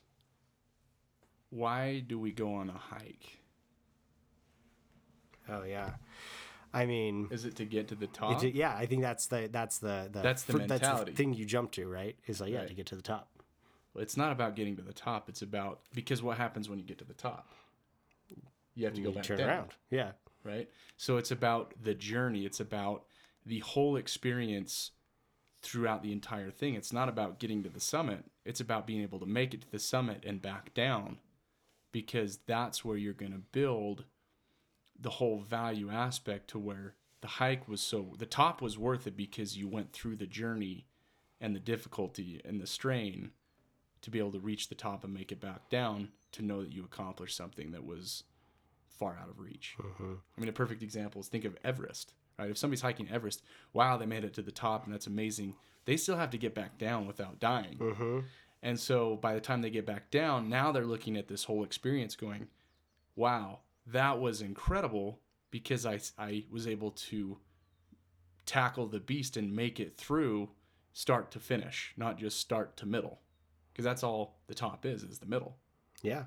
Why 1.49 1.99
do 1.99 2.17
we 2.17 2.31
go 2.31 2.53
on 2.55 2.69
a 2.69 2.77
hike? 2.77 3.39
Oh 5.49 5.63
yeah, 5.63 5.91
I 6.73 6.85
mean, 6.85 7.27
Is 7.29 7.43
it 7.45 7.55
to 7.57 7.65
get 7.65 7.89
to 7.89 7.95
the 7.95 8.07
top? 8.07 8.41
it, 8.43 8.55
yeah, 8.55 8.73
I 8.75 8.85
think 8.85 9.01
that's 9.01 9.27
the 9.27 9.49
that's 9.51 9.77
the, 9.79 10.09
the 10.11 10.21
That's 10.21 10.43
the 10.43 10.53
fir- 10.53 10.59
mentality. 10.59 11.11
thing 11.11 11.33
you 11.33 11.45
jump 11.45 11.71
to, 11.73 11.85
right? 11.87 12.15
Is 12.27 12.39
like 12.39 12.51
yeah, 12.51 12.59
Right. 12.59 12.67
to 12.69 12.73
get 12.73 12.85
to 12.87 12.95
the 12.95 13.01
top. 13.01 13.27
It's 13.95 14.17
not 14.17 14.31
about 14.31 14.55
getting 14.55 14.75
to 14.77 14.81
the 14.81 14.93
top. 14.93 15.29
It's 15.29 15.41
about 15.41 15.81
because 15.93 16.23
what 16.23 16.37
happens 16.37 16.69
when 16.69 16.79
you 16.79 16.85
get 16.85 16.97
to 16.99 17.05
the 17.05 17.13
top? 17.13 17.49
You 18.75 18.85
have 18.85 18.95
to 18.95 19.01
go 19.01 19.09
You 19.09 19.15
back 19.15 19.23
turn 19.23 19.37
down, 19.37 19.49
around, 19.49 19.71
yeah, 19.91 20.11
right? 20.43 20.67
So 20.97 21.17
it's 21.17 21.29
about 21.31 21.73
the 21.81 21.93
journey. 21.93 22.45
It's 22.45 22.59
about 22.59 23.03
the 23.45 23.59
whole 23.59 23.95
experience 23.95 24.91
throughout 25.61 26.01
the 26.01 26.11
entire 26.11 26.49
thing. 26.49 26.73
It's 26.73 26.91
not 26.91 27.07
about 27.07 27.39
getting 27.39 27.63
to 27.63 27.69
the 27.69 27.79
summit. 27.79 28.25
It's 28.45 28.59
about 28.59 28.87
being 28.87 29.01
able 29.01 29.19
to 29.19 29.25
make 29.25 29.53
it 29.53 29.61
to 29.61 29.71
the 29.71 29.79
summit 29.79 30.23
and 30.25 30.41
back 30.41 30.73
down 30.73 31.17
because 31.91 32.39
that's 32.47 32.83
where 32.83 32.97
you're 32.97 33.13
going 33.13 33.31
to 33.31 33.37
build 33.51 34.05
the 34.99 35.11
whole 35.11 35.39
value 35.39 35.89
aspect 35.89 36.49
to 36.49 36.59
where 36.59 36.95
the 37.21 37.27
hike 37.27 37.67
was 37.67 37.79
so 37.79 38.13
the 38.17 38.25
top 38.25 38.61
was 38.61 38.77
worth 38.77 39.07
it 39.07 39.15
because 39.15 39.57
you 39.57 39.67
went 39.67 39.93
through 39.93 40.15
the 40.15 40.25
journey 40.25 40.85
and 41.39 41.55
the 41.55 41.59
difficulty 41.59 42.41
and 42.43 42.59
the 42.59 42.67
strain 42.67 43.31
to 44.03 44.09
be 44.11 44.19
able 44.19 44.31
to 44.31 44.39
reach 44.39 44.69
the 44.69 44.75
top 44.75 45.03
and 45.03 45.13
make 45.13 45.31
it 45.31 45.41
back 45.41 45.69
down 45.69 46.09
to 46.33 46.41
know 46.41 46.61
that 46.61 46.71
you 46.71 46.83
accomplished 46.83 47.35
something 47.35 47.71
that 47.71 47.85
was 47.85 48.23
far 48.87 49.17
out 49.21 49.29
of 49.29 49.39
reach. 49.39 49.75
I 50.37 50.39
mean, 50.39 50.49
a 50.49 50.53
perfect 50.53 50.83
example 50.83 51.21
is 51.21 51.27
think 51.27 51.45
of 51.45 51.57
Everest, 51.63 52.13
right? 52.37 52.49
If 52.49 52.57
somebody's 52.57 52.81
hiking 52.81 53.09
Everest, 53.09 53.41
wow, 53.73 53.97
they 53.97 54.05
made 54.05 54.23
it 54.23 54.33
to 54.35 54.41
the 54.41 54.51
top 54.51 54.85
and 54.85 54.93
that's 54.93 55.07
amazing. 55.07 55.55
They 55.85 55.97
still 55.97 56.17
have 56.17 56.29
to 56.31 56.37
get 56.37 56.53
back 56.53 56.77
down 56.77 57.07
without 57.07 57.39
dying. 57.39 57.77
mm-hmm. 57.77 58.19
And 58.61 58.79
so 58.79 59.17
by 59.17 59.33
the 59.33 59.41
time 59.41 59.61
they 59.61 59.69
get 59.69 59.85
back 59.85 60.09
down, 60.09 60.49
now 60.49 60.71
they're 60.71 60.85
looking 60.85 61.17
at 61.17 61.27
this 61.27 61.43
whole 61.43 61.65
experience 61.65 62.15
going, 62.15 62.47
wow, 63.15 63.59
that 63.87 64.19
was 64.19 64.41
incredible 64.41 65.19
because 65.51 65.85
I, 65.85 65.99
I 66.17 66.45
was 66.49 66.65
able 66.65 66.91
to 66.91 67.37
tackle 68.45 68.87
the 68.87 69.01
beast 69.01 69.35
and 69.35 69.53
make 69.53 69.81
it 69.81 69.97
through 69.97 70.49
start 70.93 71.31
to 71.31 71.39
finish, 71.39 71.93
not 71.97 72.17
just 72.17 72.39
start 72.39 72.77
to 72.77 72.85
middle. 72.85 73.19
Because 73.73 73.85
that's 73.85 74.03
all 74.03 74.37
the 74.47 74.53
top 74.53 74.85
is, 74.85 75.01
is 75.03 75.17
the 75.19 75.25
middle. 75.25 75.57
yeah, 76.03 76.25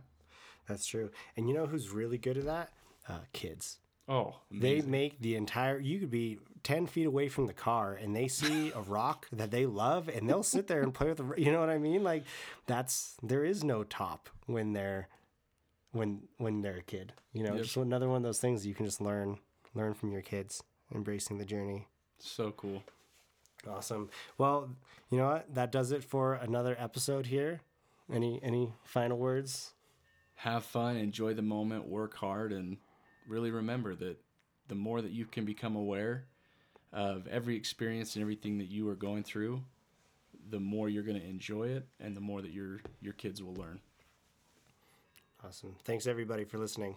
that's 0.69 0.85
true. 0.87 1.11
And 1.37 1.49
you 1.49 1.55
know 1.55 1.67
who's 1.67 1.91
really 1.91 2.19
good 2.19 2.37
at 2.37 2.45
that? 2.47 2.73
Uh, 3.09 3.21
kids. 3.33 3.79
Oh, 4.09 4.37
They 4.51 4.83
make 4.83 5.21
the 5.21 5.37
entire. 5.37 5.79
You 5.81 5.99
could 6.01 6.11
be 6.11 6.39
ten 6.63 6.87
feet 6.87 7.07
away 7.07 7.29
from 7.29 7.47
the 7.47 7.53
car, 7.53 7.95
and 7.95 8.15
they 8.15 8.29
see 8.29 8.71
a 8.73 8.81
rock 8.99 9.27
that 9.33 9.51
they 9.51 9.67
love, 9.67 10.09
and 10.09 10.29
they'll 10.29 10.43
sit 10.45 10.67
there 10.69 10.83
and 10.83 10.93
play 10.95 11.09
with 11.09 11.19
the. 11.19 11.35
You 11.41 11.51
know 11.53 11.61
what 11.61 11.71
I 11.71 11.79
mean? 11.79 12.03
Like 12.05 12.25
that's 12.67 13.17
there 13.23 13.45
is 13.45 13.63
no 13.65 13.83
top 13.85 14.29
when 14.47 14.73
they're 14.75 15.09
when 15.93 16.23
when 16.39 16.63
they're 16.63 16.77
a 16.79 16.83
kid. 16.83 17.13
You 17.33 17.45
know, 17.45 17.55
Yep. 17.55 17.63
just 17.65 17.77
another 17.77 18.09
one 18.09 18.19
of 18.19 18.23
those 18.23 18.39
things 18.41 18.67
you 18.67 18.75
can 18.75 18.87
just 18.87 19.01
learn 19.01 19.39
learn 19.75 19.95
from 19.95 20.11
your 20.13 20.23
kids, 20.23 20.63
embracing 20.95 21.39
the 21.39 21.45
journey. 21.45 21.87
so 22.19 22.51
cool. 22.53 22.83
Awesome. 23.69 24.11
Well, 24.39 24.71
you 25.11 25.19
know 25.19 25.27
what? 25.27 25.55
That 25.55 25.73
does 25.73 25.93
it 25.93 26.05
for 26.05 26.35
another 26.35 26.77
episode 26.79 27.27
here. 27.27 27.61
Any 28.13 28.41
any 28.43 28.73
final 28.85 29.19
words? 29.19 29.73
Have 30.37 30.65
fun, 30.65 30.97
enjoy 30.97 31.35
the 31.35 31.43
moment, 31.43 31.89
work 31.89 32.15
hard, 32.15 32.53
and 32.53 32.77
really 33.27 33.51
remember 33.51 33.95
that 33.97 34.19
the 34.69 34.75
more 34.75 35.01
that 35.01 35.11
you 35.11 35.25
can 35.25 35.45
become 35.45 35.77
aware 35.77 36.27
of 36.93 37.27
every 37.27 37.57
experience 37.57 38.15
and 38.15 38.23
everything 38.23 38.59
that 38.59 38.69
you 38.69 38.89
are 38.89 38.95
going 38.95 39.23
through, 39.23 39.63
the 40.51 40.61
more 40.61 40.89
you're 40.89 41.03
going 41.03 41.19
to 41.21 41.27
enjoy 41.27 41.69
it, 41.69 41.87
and 42.01 42.17
the 42.17 42.21
more 42.21 42.43
that 42.43 42.53
your 42.53 42.81
your 43.01 43.15
kids 43.15 43.43
will 43.43 43.55
learn. 43.55 43.81
Awesome. 45.45 45.75
Thanks 45.85 46.07
everybody 46.07 46.45
for 46.45 46.59
listening. 46.59 46.97